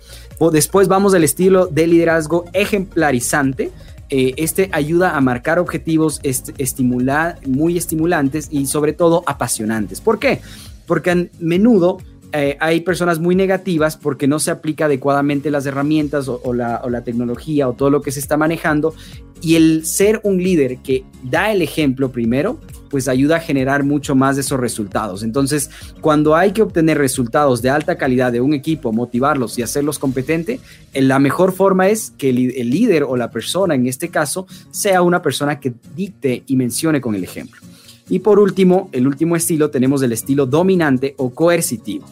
después 0.52 0.88
vamos 0.88 1.14
al 1.14 1.22
estilo 1.22 1.66
de 1.66 1.86
liderazgo 1.86 2.44
ejemplarizante. 2.52 3.70
Eh, 4.08 4.34
este 4.38 4.68
ayuda 4.72 5.16
a 5.16 5.20
marcar 5.20 5.58
objetivos 5.58 6.18
estimular, 6.22 7.38
muy 7.46 7.76
estimulantes 7.76 8.48
y 8.50 8.66
sobre 8.66 8.92
todo 8.92 9.22
apasionantes. 9.26 10.00
¿Por 10.00 10.18
qué? 10.18 10.40
Porque 10.86 11.10
a 11.10 11.26
menudo 11.38 11.98
eh, 12.32 12.56
hay 12.58 12.80
personas 12.80 13.18
muy 13.20 13.36
negativas 13.36 13.96
porque 13.96 14.26
no 14.26 14.38
se 14.38 14.50
aplica 14.50 14.86
adecuadamente 14.86 15.50
las 15.50 15.66
herramientas 15.66 16.26
o, 16.26 16.40
o 16.42 16.52
la 16.54 17.04
tecnología 17.04 17.68
o 17.68 17.74
todo 17.74 17.90
lo 17.90 18.02
que 18.02 18.10
se 18.10 18.20
está 18.20 18.36
manejando. 18.36 18.94
Y 19.42 19.54
el 19.54 19.86
ser 19.86 20.20
un 20.24 20.42
líder 20.42 20.78
que 20.78 21.04
da 21.22 21.52
el 21.52 21.62
ejemplo 21.62 22.10
primero, 22.10 22.58
pues 22.90 23.08
ayuda 23.08 23.36
a 23.36 23.40
generar 23.40 23.84
mucho 23.84 24.14
más 24.14 24.36
de 24.36 24.42
esos 24.42 24.60
resultados. 24.60 25.22
Entonces, 25.22 25.70
cuando 26.00 26.34
hay 26.34 26.52
que 26.52 26.60
obtener 26.60 26.98
resultados 26.98 27.62
de 27.62 27.70
alta 27.70 27.96
calidad 27.96 28.32
de 28.32 28.40
un 28.40 28.52
equipo, 28.52 28.92
motivarlos 28.92 29.58
y 29.58 29.62
hacerlos 29.62 29.98
competente, 29.98 30.60
eh, 30.92 31.00
la 31.00 31.18
mejor 31.18 31.52
forma 31.52 31.88
es 31.88 32.12
que 32.18 32.30
el, 32.30 32.70
líder 32.70 33.04
o 33.04 33.16
la 33.16 33.30
persona, 33.30 33.74
en 33.74 33.86
este 33.86 34.08
caso, 34.08 34.46
sea 34.70 35.02
una 35.02 35.22
persona 35.22 35.60
que 35.60 35.72
dicte 35.94 36.42
y 36.46 36.56
mencione 36.56 37.00
con 37.00 37.14
el 37.14 37.24
ejemplo. 37.24 37.60
Y 38.08 38.18
por 38.18 38.40
último, 38.40 38.90
el 38.92 39.06
último 39.06 39.36
estilo 39.36 39.70
tenemos 39.70 40.02
el 40.02 40.12
estilo 40.12 40.44
dominante 40.44 41.14
o 41.16 41.30
coercitivo. 41.30 42.06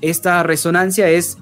Esta 0.00 0.42
resonancia 0.42 1.08
es 1.08 1.38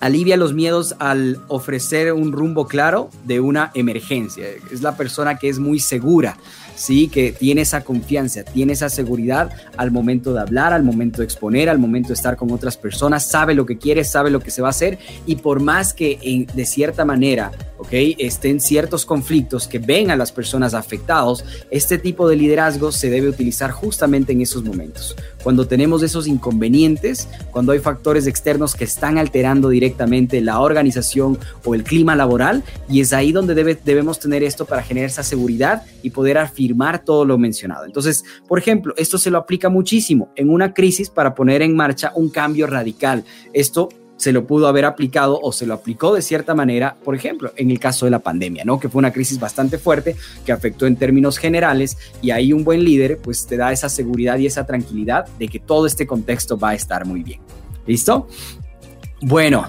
alivia 0.00 0.36
los 0.36 0.54
miedos 0.54 0.94
al 0.98 1.40
ofrecer 1.48 2.12
un 2.12 2.32
rumbo 2.32 2.66
claro 2.66 3.10
de 3.24 3.40
una 3.40 3.70
emergencia. 3.74 4.46
Es 4.70 4.82
la 4.82 4.96
persona 4.96 5.38
que 5.38 5.48
es 5.48 5.58
muy 5.58 5.80
segura, 5.80 6.36
¿sí? 6.76 7.08
Que 7.08 7.32
tiene 7.32 7.62
esa 7.62 7.82
confianza, 7.82 8.44
tiene 8.44 8.74
esa 8.74 8.88
seguridad 8.88 9.50
al 9.76 9.90
momento 9.90 10.32
de 10.32 10.40
hablar, 10.40 10.72
al 10.72 10.84
momento 10.84 11.18
de 11.18 11.24
exponer, 11.24 11.68
al 11.68 11.78
momento 11.78 12.08
de 12.08 12.14
estar 12.14 12.36
con 12.36 12.52
otras 12.52 12.76
personas, 12.76 13.26
sabe 13.26 13.54
lo 13.54 13.66
que 13.66 13.78
quiere, 13.78 14.04
sabe 14.04 14.30
lo 14.30 14.38
que 14.38 14.52
se 14.52 14.62
va 14.62 14.68
a 14.68 14.70
hacer 14.70 14.98
y 15.26 15.36
por 15.36 15.60
más 15.60 15.92
que 15.92 16.46
de 16.54 16.64
cierta 16.66 17.04
manera, 17.04 17.50
¿ok? 17.86 17.94
Ciertos 18.58 19.06
conflictos 19.06 19.66
que 19.68 19.78
ven 19.78 20.10
a 20.10 20.16
las 20.16 20.32
personas 20.32 20.74
afectados, 20.74 21.44
este 21.70 21.98
tipo 21.98 22.28
de 22.28 22.36
liderazgo 22.36 22.92
se 22.92 23.10
debe 23.10 23.28
utilizar 23.28 23.70
justamente 23.70 24.32
en 24.32 24.40
esos 24.40 24.64
momentos. 24.64 25.16
Cuando 25.42 25.66
tenemos 25.66 26.02
esos 26.02 26.26
inconvenientes, 26.26 27.28
cuando 27.52 27.72
hay 27.72 27.78
factores 27.78 28.26
externos 28.26 28.74
que 28.74 28.84
están 28.84 29.18
alterando 29.18 29.68
directamente 29.68 30.40
la 30.40 30.60
organización 30.60 31.38
o 31.64 31.74
el 31.74 31.84
clima 31.84 32.16
laboral, 32.16 32.64
y 32.88 33.00
es 33.00 33.12
ahí 33.12 33.32
donde 33.32 33.54
debe, 33.54 33.78
debemos 33.84 34.18
tener 34.18 34.42
esto 34.42 34.64
para 34.64 34.82
generar 34.82 35.08
esa 35.08 35.22
seguridad 35.22 35.84
y 36.02 36.10
poder 36.10 36.38
afirmar 36.38 37.04
todo 37.04 37.24
lo 37.24 37.38
mencionado. 37.38 37.84
Entonces, 37.84 38.24
por 38.48 38.58
ejemplo, 38.58 38.94
esto 38.96 39.18
se 39.18 39.30
lo 39.30 39.38
aplica 39.38 39.68
muchísimo 39.68 40.30
en 40.36 40.50
una 40.50 40.74
crisis 40.74 41.10
para 41.10 41.34
poner 41.34 41.62
en 41.62 41.76
marcha 41.76 42.12
un 42.14 42.28
cambio 42.28 42.66
radical. 42.66 43.24
Esto 43.52 43.88
se 44.16 44.32
lo 44.32 44.46
pudo 44.46 44.66
haber 44.66 44.84
aplicado 44.84 45.38
o 45.42 45.52
se 45.52 45.66
lo 45.66 45.74
aplicó 45.74 46.14
de 46.14 46.22
cierta 46.22 46.54
manera, 46.54 46.96
por 47.04 47.14
ejemplo, 47.14 47.52
en 47.56 47.70
el 47.70 47.78
caso 47.78 48.06
de 48.06 48.10
la 48.10 48.20
pandemia, 48.20 48.64
¿no? 48.64 48.80
Que 48.80 48.88
fue 48.88 48.98
una 48.98 49.12
crisis 49.12 49.38
bastante 49.38 49.78
fuerte 49.78 50.16
que 50.44 50.52
afectó 50.52 50.86
en 50.86 50.96
términos 50.96 51.38
generales 51.38 51.98
y 52.22 52.30
ahí 52.30 52.52
un 52.52 52.64
buen 52.64 52.84
líder 52.84 53.18
pues 53.18 53.46
te 53.46 53.56
da 53.56 53.72
esa 53.72 53.88
seguridad 53.88 54.38
y 54.38 54.46
esa 54.46 54.64
tranquilidad 54.66 55.26
de 55.38 55.48
que 55.48 55.58
todo 55.58 55.86
este 55.86 56.06
contexto 56.06 56.58
va 56.58 56.70
a 56.70 56.74
estar 56.74 57.04
muy 57.04 57.22
bien. 57.22 57.40
¿Listo? 57.86 58.28
Bueno, 59.22 59.68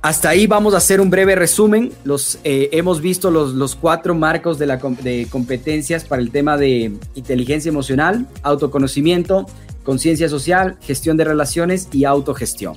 hasta 0.00 0.28
ahí 0.28 0.46
vamos 0.46 0.74
a 0.74 0.76
hacer 0.76 1.00
un 1.00 1.10
breve 1.10 1.34
resumen. 1.34 1.92
Los, 2.04 2.38
eh, 2.44 2.68
hemos 2.72 3.00
visto 3.00 3.30
los, 3.30 3.52
los, 3.54 3.74
cuatro 3.74 4.14
marcos 4.14 4.58
de, 4.58 5.26
competencias 5.30 6.04
para 6.04 6.22
el 6.22 6.30
tema 6.30 6.56
de 6.56 6.92
inteligencia 7.14 7.68
emocional, 7.68 8.26
autoconocimiento, 8.42 9.46
conciencia 9.82 10.28
social, 10.28 10.76
gestión 10.82 11.16
de 11.16 11.24
relaciones 11.24 11.88
y 11.92 12.04
autogestión. 12.04 12.76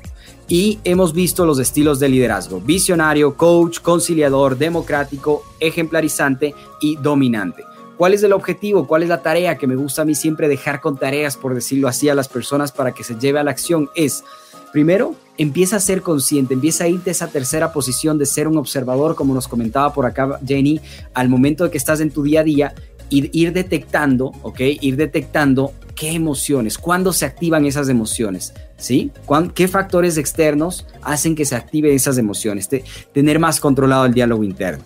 Y 0.52 0.80
hemos 0.84 1.14
visto 1.14 1.46
los 1.46 1.60
estilos 1.60 1.98
de 2.02 2.10
liderazgo, 2.10 2.60
visionario, 2.60 3.38
coach, 3.38 3.80
conciliador, 3.80 4.58
democrático, 4.58 5.46
ejemplarizante 5.62 6.54
y 6.82 6.98
dominante. 6.98 7.64
¿Cuál 7.96 8.16
es 8.16 8.22
el 8.24 8.34
objetivo? 8.34 8.86
¿Cuál 8.86 9.04
es 9.04 9.08
la 9.08 9.22
tarea 9.22 9.58
que 9.58 9.66
me 9.66 9.78
gusta 9.78 10.02
a 10.02 10.06
mí 10.06 10.14
siempre 10.14 10.50
dejar 10.50 10.82
con 10.82 10.98
tareas, 10.98 11.38
por 11.38 11.56
decirlo 11.56 11.88
así, 11.88 12.10
a 12.10 12.16
las 12.16 12.28
personas 12.28 12.74
para 12.74 12.92
que 12.92 13.06
se 13.06 13.16
lleve 13.16 13.40
a 13.40 13.46
la 13.46 13.52
acción? 13.52 13.90
Es, 13.96 14.26
primero, 14.74 15.16
empieza 15.38 15.78
a 15.78 15.80
ser 15.80 16.02
consciente, 16.02 16.54
empieza 16.54 16.84
a 16.84 16.90
irte 16.90 17.12
a 17.12 17.14
esa 17.14 17.28
tercera 17.28 17.72
posición 17.72 18.18
de 18.18 18.26
ser 18.26 18.50
un 18.50 18.58
observador, 18.58 19.16
como 19.16 19.34
nos 19.34 19.48
comentaba 19.48 19.94
por 19.94 20.06
acá 20.06 20.38
Jenny, 20.46 20.82
al 21.14 21.30
momento 21.30 21.64
de 21.64 21.72
que 21.72 21.78
estás 21.78 22.02
en 22.02 22.12
tu 22.12 22.24
día 22.24 22.42
a 22.42 22.44
día, 22.44 22.76
ir, 23.10 23.30
ir 23.32 23.54
detectando, 23.54 24.34
¿ok? 24.42 24.60
Ir 24.82 24.98
detectando 24.98 25.72
qué 25.94 26.12
emociones, 26.12 26.78
cuándo 26.78 27.14
se 27.14 27.26
activan 27.26 27.66
esas 27.66 27.90
emociones, 27.90 28.54
¿sí? 28.78 29.12
¿Qué 29.54 29.68
factores 29.68 30.18
externos 30.18 30.86
hacen 31.02 31.36
que 31.36 31.46
se 31.46 31.56
activen 31.56 31.94
esas 31.94 32.18
emociones? 32.18 32.70
tener 33.14 33.40
más 33.40 33.60
controlado 33.60 34.06
el 34.06 34.14
diálogo 34.14 34.44
interno. 34.44 34.84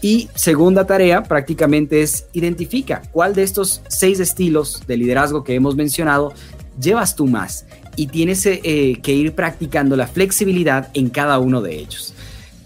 Y 0.00 0.28
segunda 0.34 0.86
tarea 0.86 1.22
prácticamente 1.22 2.02
es 2.02 2.26
identifica 2.32 3.02
cuál 3.10 3.34
de 3.34 3.42
estos 3.42 3.82
seis 3.88 4.20
estilos 4.20 4.82
de 4.86 4.96
liderazgo 4.96 5.42
que 5.42 5.54
hemos 5.54 5.74
mencionado 5.74 6.32
llevas 6.80 7.16
tú 7.16 7.26
más 7.26 7.66
y 7.96 8.06
tienes 8.06 8.46
eh, 8.46 8.98
que 9.02 9.12
ir 9.12 9.34
practicando 9.34 9.96
la 9.96 10.06
flexibilidad 10.06 10.88
en 10.94 11.10
cada 11.10 11.40
uno 11.40 11.60
de 11.60 11.76
ellos. 11.76 12.14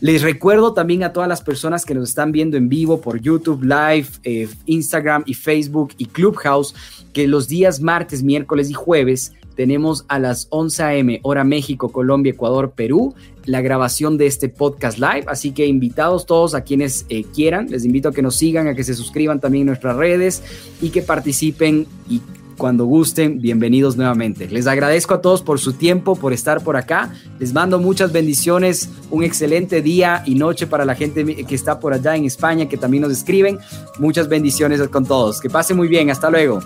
Les 0.02 0.20
recuerdo 0.20 0.72
también 0.72 1.04
a 1.04 1.12
todas 1.12 1.28
las 1.28 1.42
personas 1.42 1.84
que 1.84 1.94
nos 1.94 2.08
están 2.08 2.32
viendo 2.32 2.56
en 2.56 2.68
vivo 2.68 3.00
por 3.00 3.20
YouTube 3.20 3.62
Live, 3.62 4.08
eh, 4.24 4.48
Instagram 4.66 5.22
y 5.26 5.34
Facebook 5.34 5.94
y 5.96 6.06
Clubhouse 6.06 6.74
que 7.12 7.28
los 7.28 7.46
días 7.46 7.80
martes, 7.80 8.24
miércoles 8.24 8.68
y 8.68 8.72
jueves 8.72 9.32
tenemos 9.54 10.04
a 10.08 10.18
las 10.18 10.48
11 10.50 10.82
a.m. 10.82 11.20
hora 11.22 11.44
México, 11.44 11.92
Colombia, 11.92 12.32
Ecuador, 12.32 12.72
Perú, 12.72 13.14
la 13.44 13.60
grabación 13.60 14.18
de 14.18 14.26
este 14.26 14.48
podcast 14.48 14.98
live. 14.98 15.22
Así 15.28 15.52
que 15.52 15.66
invitados 15.66 16.26
todos 16.26 16.56
a 16.56 16.62
quienes 16.62 17.06
eh, 17.08 17.22
quieran, 17.22 17.70
les 17.70 17.84
invito 17.84 18.08
a 18.08 18.12
que 18.12 18.22
nos 18.22 18.34
sigan, 18.34 18.66
a 18.66 18.74
que 18.74 18.82
se 18.82 18.94
suscriban 18.94 19.38
también 19.38 19.66
nuestras 19.66 19.94
redes 19.94 20.42
y 20.80 20.90
que 20.90 21.02
participen 21.02 21.86
y 22.08 22.20
cuando 22.56 22.84
gusten, 22.84 23.40
bienvenidos 23.40 23.96
nuevamente. 23.96 24.48
Les 24.48 24.66
agradezco 24.66 25.14
a 25.14 25.20
todos 25.20 25.42
por 25.42 25.58
su 25.58 25.72
tiempo, 25.72 26.16
por 26.16 26.32
estar 26.32 26.62
por 26.62 26.76
acá. 26.76 27.12
Les 27.38 27.52
mando 27.52 27.78
muchas 27.78 28.12
bendiciones, 28.12 28.88
un 29.10 29.24
excelente 29.24 29.82
día 29.82 30.22
y 30.26 30.34
noche 30.34 30.66
para 30.66 30.84
la 30.84 30.94
gente 30.94 31.24
que 31.24 31.54
está 31.54 31.80
por 31.80 31.92
allá 31.92 32.16
en 32.16 32.24
España, 32.24 32.68
que 32.68 32.76
también 32.76 33.02
nos 33.02 33.12
escriben. 33.12 33.58
Muchas 33.98 34.28
bendiciones 34.28 34.80
con 34.88 35.04
todos. 35.04 35.40
Que 35.40 35.50
pase 35.50 35.74
muy 35.74 35.88
bien. 35.88 36.10
Hasta 36.10 36.30
luego. 36.30 36.60